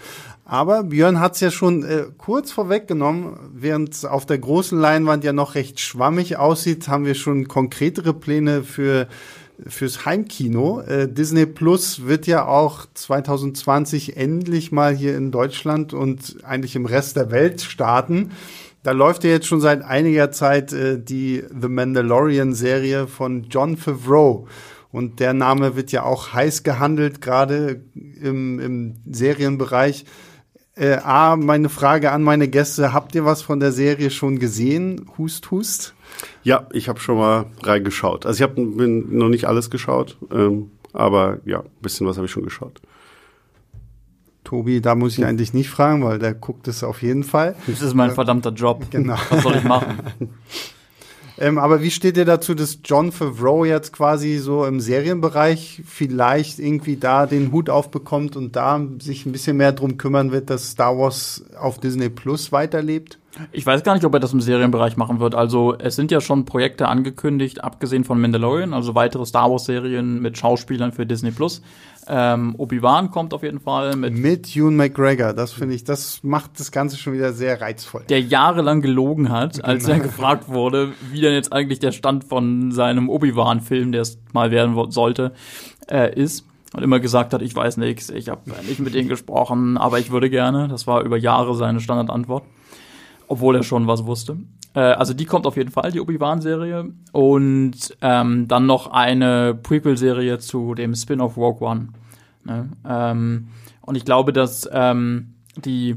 [0.46, 5.32] Aber Björn hat es ja schon äh, kurz vorweggenommen, während auf der großen Leinwand ja
[5.32, 9.08] noch recht schwammig aussieht, haben wir schon konkretere Pläne für
[9.68, 10.82] fürs Heimkino.
[10.82, 16.86] Äh, Disney Plus wird ja auch 2020 endlich mal hier in Deutschland und eigentlich im
[16.86, 18.32] Rest der Welt starten.
[18.84, 23.78] Da läuft ja jetzt schon seit einiger Zeit äh, die The Mandalorian Serie von John
[23.78, 24.48] Favreau.
[24.92, 30.06] Und der Name wird ja auch heiß gehandelt, gerade im, im Serienbereich.
[30.76, 35.06] Äh, A, meine Frage an meine Gäste, habt ihr was von der Serie schon gesehen?
[35.18, 35.94] Hust, hust?
[36.44, 38.26] Ja, ich habe schon mal reingeschaut.
[38.26, 42.32] Also ich habe noch nicht alles geschaut, ähm, aber ja, ein bisschen was habe ich
[42.32, 42.82] schon geschaut.
[44.44, 47.56] Tobi, da muss ich eigentlich nicht fragen, weil der guckt es auf jeden Fall.
[47.68, 48.86] Das ist mein verdammter Job.
[48.90, 49.16] Genau.
[49.30, 49.98] Was soll ich machen?
[51.38, 56.60] ähm, aber wie steht ihr dazu, dass John Favreau jetzt quasi so im Serienbereich vielleicht
[56.60, 60.72] irgendwie da den Hut aufbekommt und da sich ein bisschen mehr drum kümmern wird, dass
[60.72, 63.18] Star Wars auf Disney Plus weiterlebt?
[63.52, 65.34] Ich weiß gar nicht, ob er das im Serienbereich machen wird.
[65.34, 70.38] Also es sind ja schon Projekte angekündigt, abgesehen von Mandalorian, also weitere Star Wars-Serien mit
[70.38, 71.64] Schauspielern für Disney Plus.
[72.08, 74.18] Ähm, Obi-Wan kommt auf jeden Fall mit.
[74.18, 75.34] Mit Ewan McGregor.
[75.34, 78.04] Das finde ich, das macht das Ganze schon wieder sehr reizvoll.
[78.10, 79.98] Der jahrelang gelogen hat, als genau.
[79.98, 84.52] er gefragt wurde, wie denn jetzt eigentlich der Stand von seinem Obi-Wan-Film, der es mal
[84.52, 85.34] werden sollte,
[85.90, 86.46] äh, ist.
[86.74, 90.10] Und immer gesagt hat, ich weiß nichts, ich habe nicht mit denen gesprochen, aber ich
[90.10, 90.68] würde gerne.
[90.68, 92.44] Das war über Jahre seine Standardantwort
[93.28, 94.38] obwohl er schon was wusste.
[94.76, 96.92] Äh, also die kommt auf jeden Fall, die Obi-Wan-Serie.
[97.12, 101.90] Und ähm, dann noch eine Prequel-Serie zu dem Spin-off Rogue One.
[102.44, 102.70] Ne?
[102.88, 103.48] Ähm,
[103.82, 105.96] und ich glaube, dass ähm, die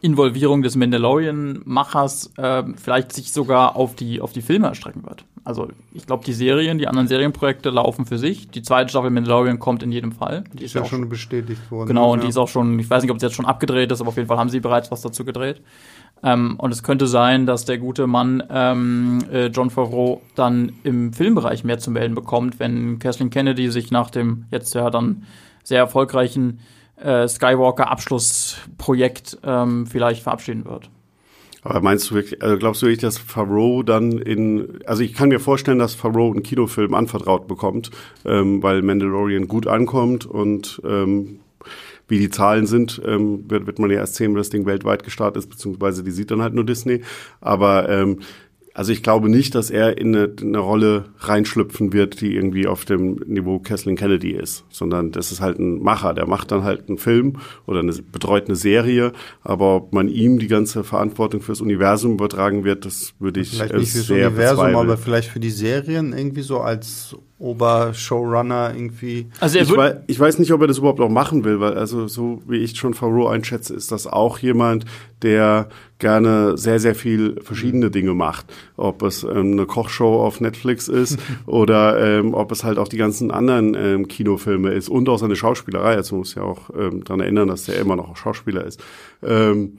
[0.00, 5.24] Involvierung des Mandalorian-Machers äh, vielleicht sich sogar auf die, auf die Filme erstrecken wird.
[5.44, 8.48] Also ich glaube, die Serien, die anderen Serienprojekte laufen für sich.
[8.48, 10.44] Die zweite Staffel Mandalorian kommt in jedem Fall.
[10.52, 11.88] Die ist, ist ja auch schon bestätigt worden.
[11.88, 12.24] Genau, und ja.
[12.24, 14.16] die ist auch schon, ich weiß nicht, ob sie jetzt schon abgedreht ist, aber auf
[14.16, 15.60] jeden Fall haben sie bereits was dazu gedreht.
[16.24, 21.12] Ähm, und es könnte sein, dass der gute Mann ähm, äh, John Favreau dann im
[21.12, 25.24] Filmbereich mehr zu melden bekommt, wenn Kathleen Kennedy sich nach dem jetzt ja dann
[25.62, 26.60] sehr erfolgreichen
[26.96, 30.88] äh, Skywalker-Abschlussprojekt ähm, vielleicht verabschieden wird.
[31.62, 35.30] Aber meinst du wirklich, also glaubst du wirklich, dass Favreau dann in, also ich kann
[35.30, 37.90] mir vorstellen, dass Favreau einen Kinofilm anvertraut bekommt,
[38.24, 41.40] ähm, weil Mandalorian gut ankommt und ähm,
[42.08, 45.04] wie die Zahlen sind, ähm, wird, wird man ja erst sehen, wenn das Ding weltweit
[45.04, 47.02] gestartet ist, beziehungsweise die sieht dann halt nur Disney.
[47.40, 48.20] Aber ähm,
[48.76, 52.66] also ich glaube nicht, dass er in eine, in eine, Rolle reinschlüpfen wird, die irgendwie
[52.66, 56.64] auf dem Niveau Kathleen Kennedy ist, sondern das ist halt ein Macher, der macht dann
[56.64, 59.12] halt einen Film oder eine, betreut eine Serie,
[59.44, 63.74] aber ob man ihm die ganze Verantwortung fürs Universum übertragen wird, das würde ich vielleicht
[63.74, 64.76] nicht fürs sehr Universum, bezweifeln.
[64.76, 69.26] aber vielleicht für die Serien irgendwie so als Obershowrunner irgendwie.
[69.38, 71.74] Also er ich, weiß, ich weiß nicht, ob er das überhaupt auch machen will, weil
[71.74, 74.84] also so wie ich schon Favreau einschätze, ist das auch jemand,
[75.22, 75.68] der
[76.04, 78.44] gerne sehr, sehr viel verschiedene Dinge macht.
[78.76, 82.98] Ob es ähm, eine Kochshow auf Netflix ist oder ähm, ob es halt auch die
[82.98, 85.96] ganzen anderen ähm, Kinofilme ist und auch seine Schauspielerei.
[85.96, 88.84] Also muss ja auch ähm, daran erinnern, dass er immer noch Schauspieler ist.
[89.22, 89.78] Ähm,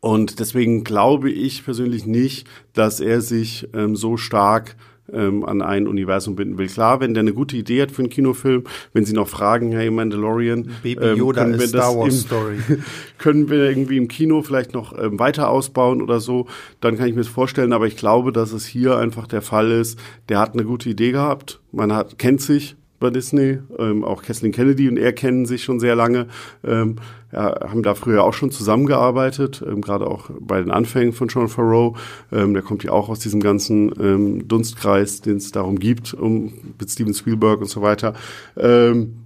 [0.00, 4.74] und deswegen glaube ich persönlich nicht, dass er sich ähm, so stark
[5.12, 6.68] ähm, an ein Universum binden will.
[6.68, 9.90] Klar, wenn der eine gute Idee hat für einen Kinofilm, wenn sie noch fragen, hey
[9.90, 12.58] Mandalorian, Baby ähm, Yoda können wir Star Wars im, Story.
[13.18, 16.46] können wir irgendwie im Kino vielleicht noch ähm, weiter ausbauen oder so,
[16.80, 17.72] dann kann ich mir das vorstellen.
[17.72, 19.98] Aber ich glaube, dass es hier einfach der Fall ist.
[20.28, 23.58] Der hat eine gute Idee gehabt, man hat kennt sich, bei Disney.
[23.78, 26.26] Ähm, auch Kathleen Kennedy und er kennen sich schon sehr lange.
[26.64, 26.96] Ähm,
[27.32, 31.48] ja, haben da früher auch schon zusammengearbeitet, ähm, gerade auch bei den Anfängen von John
[31.48, 31.98] Farrow.
[32.32, 36.52] Ähm, der kommt ja auch aus diesem ganzen ähm, Dunstkreis, den es darum gibt, um
[36.78, 38.14] mit Steven Spielberg und so weiter.
[38.56, 39.23] Ähm,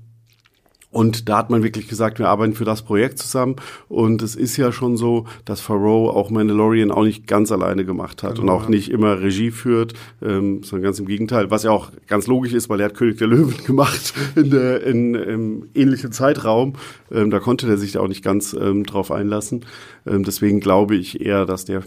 [0.91, 3.57] und da hat man wirklich gesagt, wir arbeiten für das Projekt zusammen.
[3.89, 8.22] Und es ist ja schon so, dass Farrow auch Mandalorian auch nicht ganz alleine gemacht
[8.22, 11.72] hat genau, und auch nicht immer Regie führt, ähm, sondern ganz im Gegenteil, was ja
[11.72, 15.68] auch ganz logisch ist, weil er hat König der Löwen gemacht in, der, in im
[15.74, 16.74] ähnlichen Zeitraum.
[17.11, 19.66] Ähm, da konnte der sich auch nicht ganz ähm, drauf einlassen.
[20.07, 21.82] Ähm, deswegen glaube ich eher, dass der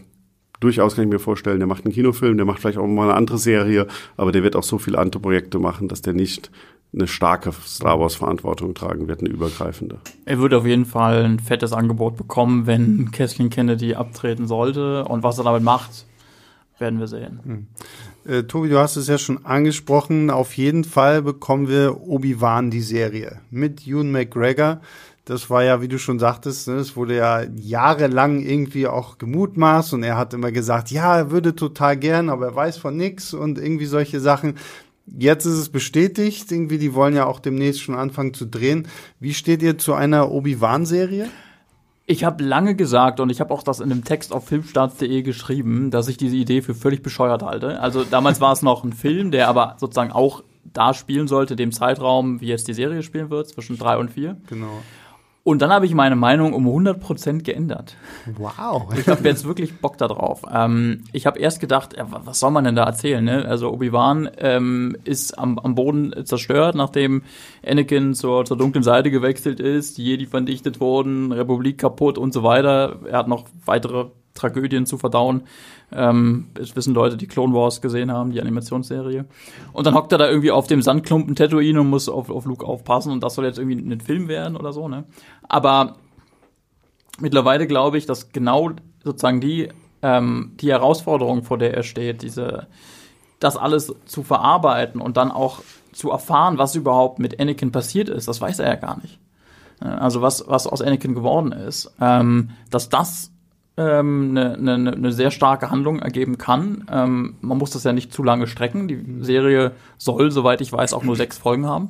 [0.62, 3.16] durchaus kann ich mir vorstellen, der macht einen Kinofilm, der macht vielleicht auch mal eine
[3.16, 6.52] andere Serie, aber der wird auch so viele andere Projekte machen, dass der nicht
[6.94, 10.00] eine starke Star Wars Verantwortung tragen wird, eine übergreifende.
[10.26, 15.06] Er würde auf jeden Fall ein fettes Angebot bekommen, wenn Kathleen Kennedy abtreten sollte.
[15.06, 16.06] Und was er damit macht,
[16.80, 17.39] werden wir sehen.
[17.44, 17.68] Hm.
[18.26, 20.30] Äh, Tobi, du hast es ja schon angesprochen.
[20.30, 24.82] Auf jeden Fall bekommen wir Obi-Wan die Serie mit Ewan McGregor.
[25.24, 29.94] Das war ja, wie du schon sagtest, ne, es wurde ja jahrelang irgendwie auch gemutmaßt
[29.94, 33.34] und er hat immer gesagt, ja, er würde total gern, aber er weiß von nix
[33.34, 34.56] und irgendwie solche Sachen.
[35.06, 38.88] Jetzt ist es bestätigt, irgendwie, die wollen ja auch demnächst schon anfangen zu drehen.
[39.20, 41.30] Wie steht ihr zu einer Obi-Wan-Serie?
[42.06, 45.91] Ich habe lange gesagt und ich habe auch das in einem Text auf filmstarts.de geschrieben,
[45.91, 47.80] dass ich diese Idee für völlig bescheuert halte.
[47.80, 51.72] Also damals war es noch ein Film, der aber sozusagen auch da spielen sollte, dem
[51.72, 54.38] Zeitraum, wie jetzt die Serie spielen wird, zwischen drei und vier.
[54.47, 54.82] Genau.
[55.44, 57.96] Und dann habe ich meine Meinung um 100% geändert.
[58.38, 58.94] Wow.
[58.96, 60.44] Ich habe jetzt wirklich Bock darauf.
[60.54, 63.24] Ähm, ich habe erst gedacht, ja, was soll man denn da erzählen?
[63.24, 63.46] Ne?
[63.48, 67.24] Also Obi-Wan ähm, ist am, am Boden zerstört, nachdem
[67.66, 72.44] Anakin zur, zur dunklen Seite gewechselt ist, die Jedi vernichtet wurden, Republik kaputt und so
[72.44, 73.00] weiter.
[73.10, 75.44] Er hat noch weitere Tragödien zu verdauen.
[75.94, 79.26] Ähm, das wissen Leute, die Clone Wars gesehen haben, die Animationsserie.
[79.74, 82.66] Und dann hockt er da irgendwie auf dem Sandklumpen Tatooine und muss auf, auf Luke
[82.66, 85.06] aufpassen und das soll jetzt irgendwie ein Film werden oder so, ne?
[85.48, 85.96] Aber
[87.20, 88.72] mittlerweile glaube ich, dass genau
[89.04, 89.70] sozusagen die,
[90.02, 92.68] ähm, die Herausforderung, vor der er steht, diese,
[93.39, 95.62] das alles zu verarbeiten und dann auch
[95.92, 99.20] zu erfahren, was überhaupt mit Anakin passiert ist, das weiß er ja gar nicht.
[99.80, 103.31] Also was, was aus Anakin geworden ist, ähm, dass das
[103.78, 106.86] ähm, eine, eine, eine sehr starke Handlung ergeben kann.
[106.92, 108.88] Ähm, man muss das ja nicht zu lange strecken.
[108.88, 111.90] Die Serie soll, soweit ich weiß, auch nur sechs Folgen haben.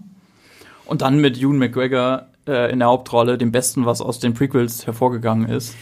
[0.86, 4.86] Und dann mit Ewan McGregor äh, in der Hauptrolle, dem Besten, was aus den Prequels
[4.86, 5.76] hervorgegangen ist.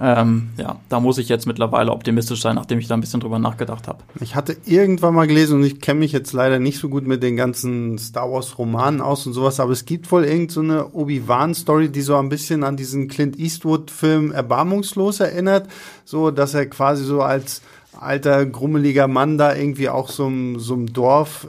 [0.00, 3.38] Ähm, ja, da muss ich jetzt mittlerweile optimistisch sein, nachdem ich da ein bisschen drüber
[3.38, 4.04] nachgedacht habe.
[4.20, 7.22] Ich hatte irgendwann mal gelesen und ich kenne mich jetzt leider nicht so gut mit
[7.22, 11.54] den ganzen Star Wars Romanen aus und sowas, aber es gibt wohl irgendeine so Obi-Wan
[11.54, 15.68] Story, die so ein bisschen an diesen Clint Eastwood Film Erbarmungslos erinnert,
[16.04, 17.62] so dass er quasi so als
[18.00, 21.48] alter, grummeliger Mann da irgendwie auch so einem Dorf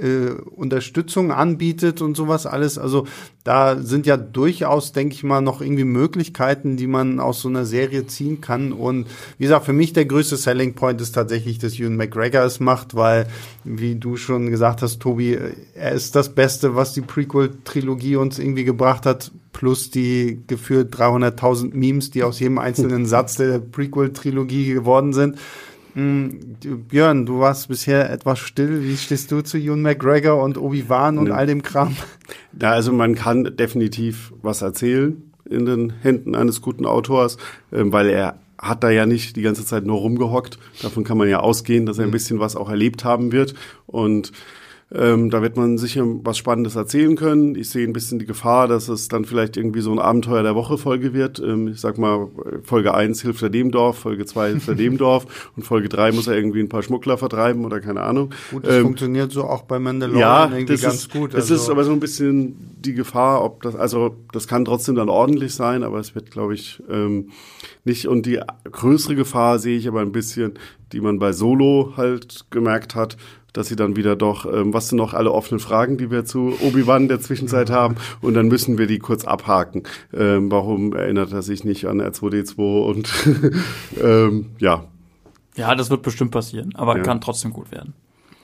[0.00, 2.78] äh, Unterstützung anbietet und sowas alles.
[2.78, 3.06] Also
[3.44, 7.64] da sind ja durchaus, denke ich mal, noch irgendwie Möglichkeiten, die man aus so einer
[7.64, 8.72] Serie ziehen kann.
[8.72, 9.06] Und
[9.38, 12.94] wie gesagt, für mich der größte Selling Point ist tatsächlich, dass Ewan McGregor es macht,
[12.94, 13.26] weil,
[13.64, 15.38] wie du schon gesagt hast, Tobi,
[15.74, 21.74] er ist das Beste, was die Prequel-Trilogie uns irgendwie gebracht hat, plus die gefühlt 300.000
[21.74, 25.38] Memes, die aus jedem einzelnen Satz der Prequel-Trilogie geworden sind.
[25.98, 26.38] Hm,
[26.88, 28.84] Björn, du warst bisher etwas still.
[28.84, 31.30] Wie stehst du zu Ewan McGregor und Obi-Wan und nee.
[31.32, 31.96] all dem Kram?
[32.60, 37.36] Ja, also man kann definitiv was erzählen in den Händen eines guten Autors,
[37.72, 40.58] ähm, weil er hat da ja nicht die ganze Zeit nur rumgehockt.
[40.82, 42.12] Davon kann man ja ausgehen, dass er ein hm.
[42.12, 43.54] bisschen was auch erlebt haben wird.
[43.86, 44.30] Und
[44.90, 47.54] ähm, da wird man sicher was Spannendes erzählen können.
[47.56, 50.54] Ich sehe ein bisschen die Gefahr, dass es dann vielleicht irgendwie so ein Abenteuer der
[50.54, 51.40] Woche Folge wird.
[51.40, 52.28] Ähm, ich sag mal,
[52.62, 56.12] Folge 1 hilft er dem Dorf, Folge 2 hilft er dem Dorf und Folge 3
[56.12, 58.30] muss er irgendwie ein paar Schmuggler vertreiben oder keine Ahnung.
[58.50, 61.34] Gut, das ähm, funktioniert so auch bei Mandalorian ja, irgendwie das ganz ist, gut.
[61.34, 61.54] Also.
[61.54, 65.10] Es ist aber so ein bisschen die Gefahr, ob das, also das kann trotzdem dann
[65.10, 67.28] ordentlich sein, aber es wird, glaube ich, ähm,
[67.84, 68.08] nicht.
[68.08, 70.54] Und die größere Gefahr sehe ich aber ein bisschen,
[70.92, 73.18] die man bei Solo halt gemerkt hat,
[73.58, 76.56] dass sie dann wieder doch, ähm, was sind noch alle offenen Fragen, die wir zu
[76.60, 79.82] Obi-Wan der Zwischenzeit haben und dann müssen wir die kurz abhaken.
[80.14, 83.10] Ähm, warum erinnert er sich nicht an R2D2 und
[84.00, 84.84] ähm, ja.
[85.56, 87.02] Ja, das wird bestimmt passieren, aber ja.
[87.02, 87.94] kann trotzdem gut werden.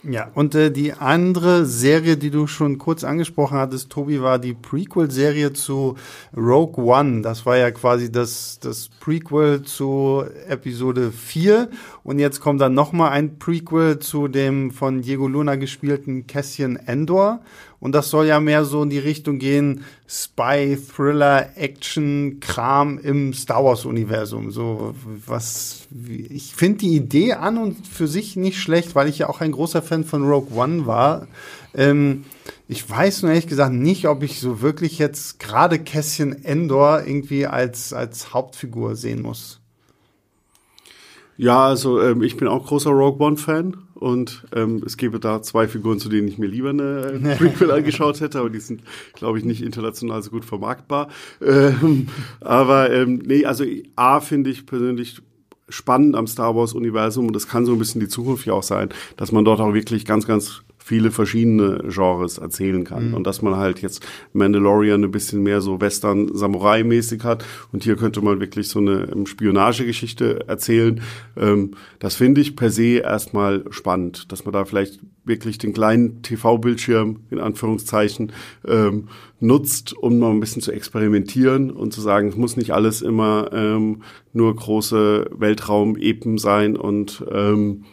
[0.07, 4.53] Ja, und äh, die andere Serie, die du schon kurz angesprochen hattest, Tobi, war die
[4.53, 5.97] Prequel-Serie zu
[6.37, 7.23] Rogue One.
[7.23, 11.71] Das war ja quasi das, das Prequel zu Episode 4.
[12.03, 17.41] Und jetzt kommt dann nochmal ein Prequel zu dem von Diego Luna gespielten Cassian Endor.
[17.85, 23.35] Und das soll ja mehr so in die Richtung gehen, Spy, Thriller, Action, Kram im
[23.35, 24.51] Star Wars Universum.
[24.51, 24.95] So
[25.27, 29.43] was, ich finde die Idee an und für sich nicht schlecht, weil ich ja auch
[29.43, 31.29] ein großer Fan von Rogue One war.
[31.75, 32.25] Ähm,
[32.69, 37.47] ich weiß nur ehrlich gesagt nicht, ob ich so wirklich jetzt gerade Kässchen Endor irgendwie
[37.47, 39.61] als, als Hauptfigur sehen muss.
[41.37, 45.67] Ja, also ähm, ich bin auch großer Rogue One-Fan und ähm, es gäbe da zwei
[45.67, 48.83] Figuren, zu denen ich mir lieber eine äh, Prequel angeschaut hätte, aber die sind,
[49.15, 51.09] glaube ich, nicht international so gut vermarktbar.
[51.41, 52.09] Ähm,
[52.41, 53.65] aber ähm, nee, also
[53.97, 55.23] A finde ich persönlich
[55.69, 58.63] spannend am Star Wars Universum und das kann so ein bisschen die Zukunft ja auch
[58.63, 63.09] sein, dass man dort auch wirklich ganz, ganz viele verschiedene Genres erzählen kann.
[63.09, 63.15] Mhm.
[63.15, 67.43] Und dass man halt jetzt Mandalorian ein bisschen mehr so Western-Samurai-mäßig hat.
[67.73, 71.01] Und hier könnte man wirklich so eine Spionagegeschichte erzählen.
[71.39, 71.71] Ähm,
[72.01, 77.21] das finde ich per se erstmal spannend, dass man da vielleicht wirklich den kleinen TV-Bildschirm
[77.31, 78.33] in Anführungszeichen
[78.69, 79.09] ähm,
[79.41, 83.49] nutzt, um mal ein bisschen zu experimentieren und zu sagen, es muss nicht alles immer
[83.55, 84.03] ähm,
[84.35, 87.85] nur große Weltraum-Epen sein und ähm,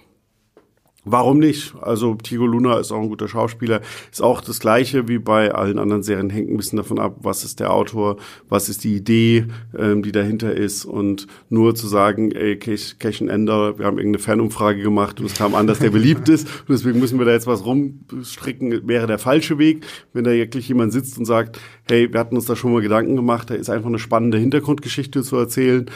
[1.03, 1.73] Warum nicht?
[1.81, 3.81] Also Tigo Luna ist auch ein guter Schauspieler.
[4.11, 7.43] Ist auch das gleiche wie bei allen anderen Serien, hängt ein bisschen davon ab, was
[7.43, 8.17] ist der Autor,
[8.49, 10.85] was ist die Idee, ähm, die dahinter ist.
[10.85, 15.33] Und nur zu sagen, ey, Cash, Cash Ender, wir haben irgendeine Fanumfrage gemacht und es
[15.33, 19.07] kam an, dass der beliebt ist und deswegen müssen wir da jetzt was rumstricken, wäre
[19.07, 19.83] der falsche Weg.
[20.13, 23.15] Wenn da wirklich jemand sitzt und sagt, hey, wir hatten uns da schon mal Gedanken
[23.15, 25.89] gemacht, da ist einfach eine spannende Hintergrundgeschichte zu erzählen,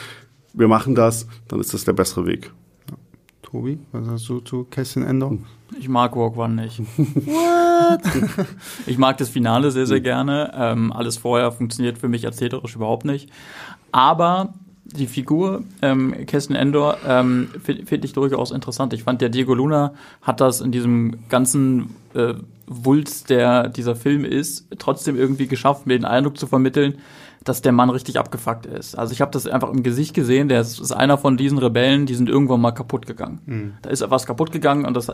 [0.53, 2.51] wir machen das, dann ist das der bessere Weg.
[3.55, 5.37] Tobi, was hast du zu Cassian Endor?
[5.79, 6.79] Ich mag Rogue One nicht.
[6.97, 8.01] What?
[8.85, 10.51] ich mag das Finale sehr, sehr gerne.
[10.53, 13.29] Ähm, alles vorher funktioniert für mich erzählerisch überhaupt nicht.
[13.93, 14.55] Aber
[14.85, 18.93] die Figur ähm, Cassian Endor ähm, finde find ich durchaus interessant.
[18.93, 22.35] Ich fand, der Diego Luna hat das in diesem ganzen äh,
[22.67, 26.99] Wulst, der dieser Film ist, trotzdem irgendwie geschafft, mir den Eindruck zu vermitteln,
[27.43, 28.97] dass der Mann richtig abgefuckt ist.
[28.97, 32.05] Also ich habe das einfach im Gesicht gesehen, der ist, ist, einer von diesen Rebellen,
[32.05, 33.41] die sind irgendwann mal kaputt gegangen.
[33.45, 33.73] Mhm.
[33.81, 35.11] Da ist was kaputt gegangen und das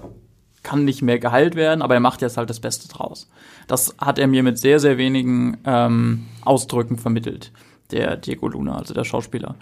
[0.64, 3.30] kann nicht mehr geheilt werden, aber er macht jetzt halt das Beste draus.
[3.68, 7.52] Das hat er mir mit sehr, sehr wenigen ähm, Ausdrücken vermittelt
[7.92, 9.56] der Diego Luna, also der Schauspieler.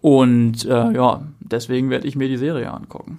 [0.00, 3.18] Und äh, ja, deswegen werde ich mir die Serie angucken.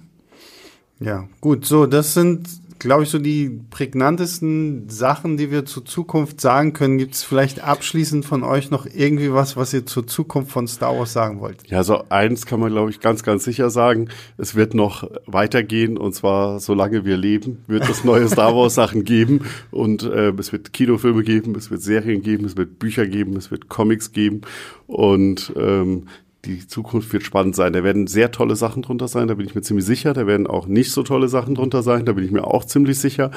[1.00, 2.48] Ja, gut, so, das sind,
[2.78, 6.98] glaube ich, so die prägnantesten Sachen, die wir zur Zukunft sagen können.
[6.98, 10.96] Gibt es vielleicht abschließend von euch noch irgendwie was, was ihr zur Zukunft von Star
[10.96, 11.68] Wars sagen wollt?
[11.68, 14.08] Ja, so eins kann man, glaube ich, ganz, ganz sicher sagen.
[14.36, 19.04] Es wird noch weitergehen und zwar, solange wir leben, wird es neue Star Wars Sachen
[19.04, 23.36] geben und äh, es wird Kinofilme geben, es wird Serien geben, es wird Bücher geben,
[23.36, 24.42] es wird Comics geben
[24.86, 26.04] und ähm,
[26.44, 27.72] die Zukunft wird spannend sein.
[27.72, 30.12] Da werden sehr tolle Sachen drunter sein, da bin ich mir ziemlich sicher.
[30.12, 32.98] Da werden auch nicht so tolle Sachen drunter sein, da bin ich mir auch ziemlich
[32.98, 33.30] sicher.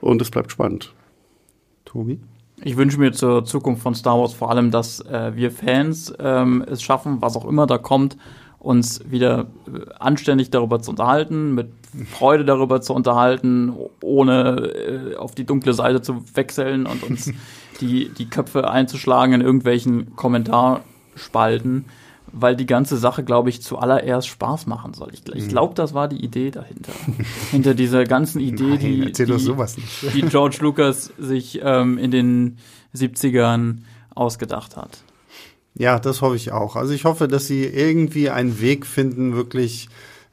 [0.00, 0.94] Und es bleibt spannend.
[1.84, 2.20] Tobi?
[2.62, 6.64] Ich wünsche mir zur Zukunft von Star Wars vor allem, dass äh, wir Fans ähm,
[6.66, 8.16] es schaffen, was auch immer da kommt,
[8.58, 11.68] uns wieder äh, anständig darüber zu unterhalten, mit
[12.10, 17.30] Freude darüber zu unterhalten, ohne äh, auf die dunkle Seite zu wechseln und uns
[17.82, 21.84] die, die Köpfe einzuschlagen in irgendwelchen Kommentarspalten
[22.32, 25.10] weil die ganze Sache, glaube ich, zuallererst Spaß machen soll.
[25.12, 25.48] Ich, ich mhm.
[25.48, 26.92] glaube, das war die Idee dahinter.
[27.50, 32.58] Hinter dieser ganzen Idee, Nein, die, die, die, George Lucas sich ähm, in den
[32.94, 33.78] 70ern
[34.14, 34.98] ausgedacht hat.
[35.74, 36.76] Ja, das hoffe ich auch.
[36.76, 39.88] Also ich hoffe, dass sie irgendwie einen Weg finden, wirklich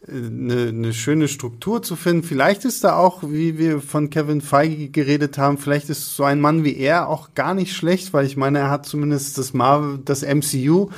[0.08, 2.24] eine, äh, eine schöne Struktur zu finden.
[2.24, 6.42] Vielleicht ist da auch, wie wir von Kevin Feige geredet haben, vielleicht ist so ein
[6.42, 10.00] Mann wie er auch gar nicht schlecht, weil ich meine, er hat zumindest das Marvel,
[10.04, 10.90] das MCU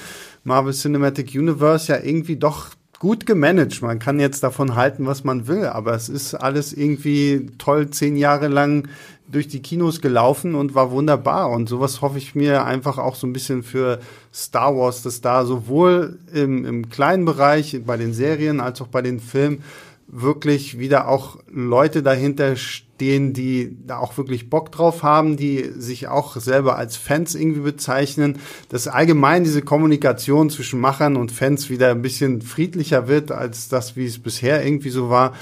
[0.46, 2.70] Marvel Cinematic Universe ja irgendwie doch
[3.00, 3.82] gut gemanagt.
[3.82, 8.16] Man kann jetzt davon halten, was man will, aber es ist alles irgendwie toll zehn
[8.16, 8.88] Jahre lang
[9.28, 11.50] durch die Kinos gelaufen und war wunderbar.
[11.50, 14.00] Und sowas hoffe ich mir einfach auch so ein bisschen für
[14.32, 19.02] Star Wars, dass da sowohl im, im kleinen Bereich, bei den Serien als auch bei
[19.02, 19.64] den Filmen
[20.08, 26.08] wirklich wieder auch Leute dahinter stehen, die da auch wirklich Bock drauf haben, die sich
[26.08, 28.40] auch selber als Fans irgendwie bezeichnen,
[28.70, 33.96] dass allgemein diese Kommunikation zwischen Machern und Fans wieder ein bisschen friedlicher wird als das,
[33.96, 35.34] wie es bisher irgendwie so war.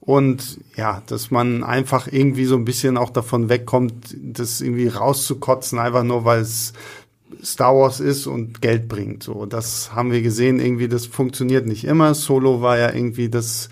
[0.00, 5.78] Und ja, dass man einfach irgendwie so ein bisschen auch davon wegkommt, das irgendwie rauszukotzen,
[5.78, 6.72] einfach nur weil es
[7.42, 9.22] Star Wars ist und Geld bringt.
[9.22, 12.14] So, das haben wir gesehen, irgendwie, das funktioniert nicht immer.
[12.14, 13.68] Solo war ja irgendwie das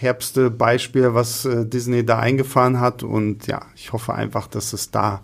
[0.00, 3.02] herbste Beispiel, was äh, Disney da eingefahren hat.
[3.02, 5.22] Und ja, ich hoffe einfach, dass es da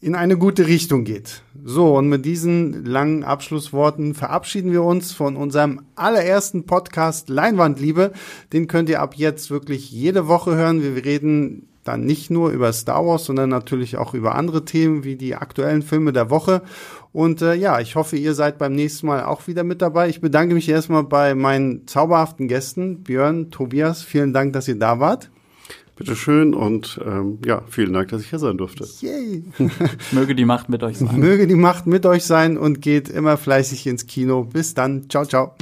[0.00, 1.42] in eine gute Richtung geht.
[1.64, 8.12] So, und mit diesen langen Abschlussworten verabschieden wir uns von unserem allerersten Podcast Leinwandliebe.
[8.52, 10.82] Den könnt ihr ab jetzt wirklich jede Woche hören.
[10.82, 15.16] Wir reden dann nicht nur über Star Wars, sondern natürlich auch über andere Themen wie
[15.16, 16.62] die aktuellen Filme der Woche.
[17.12, 20.08] Und äh, ja, ich hoffe, ihr seid beim nächsten Mal auch wieder mit dabei.
[20.08, 24.02] Ich bedanke mich erstmal bei meinen zauberhaften Gästen, Björn, Tobias.
[24.02, 25.30] Vielen Dank, dass ihr da wart.
[25.94, 28.86] Bitteschön und ähm, ja, vielen Dank, dass ich hier sein durfte.
[29.00, 29.44] Yay.
[30.12, 31.20] Möge die Macht mit euch sein.
[31.20, 34.44] Möge die Macht mit euch sein und geht immer fleißig ins Kino.
[34.44, 35.10] Bis dann.
[35.10, 35.54] Ciao, ciao.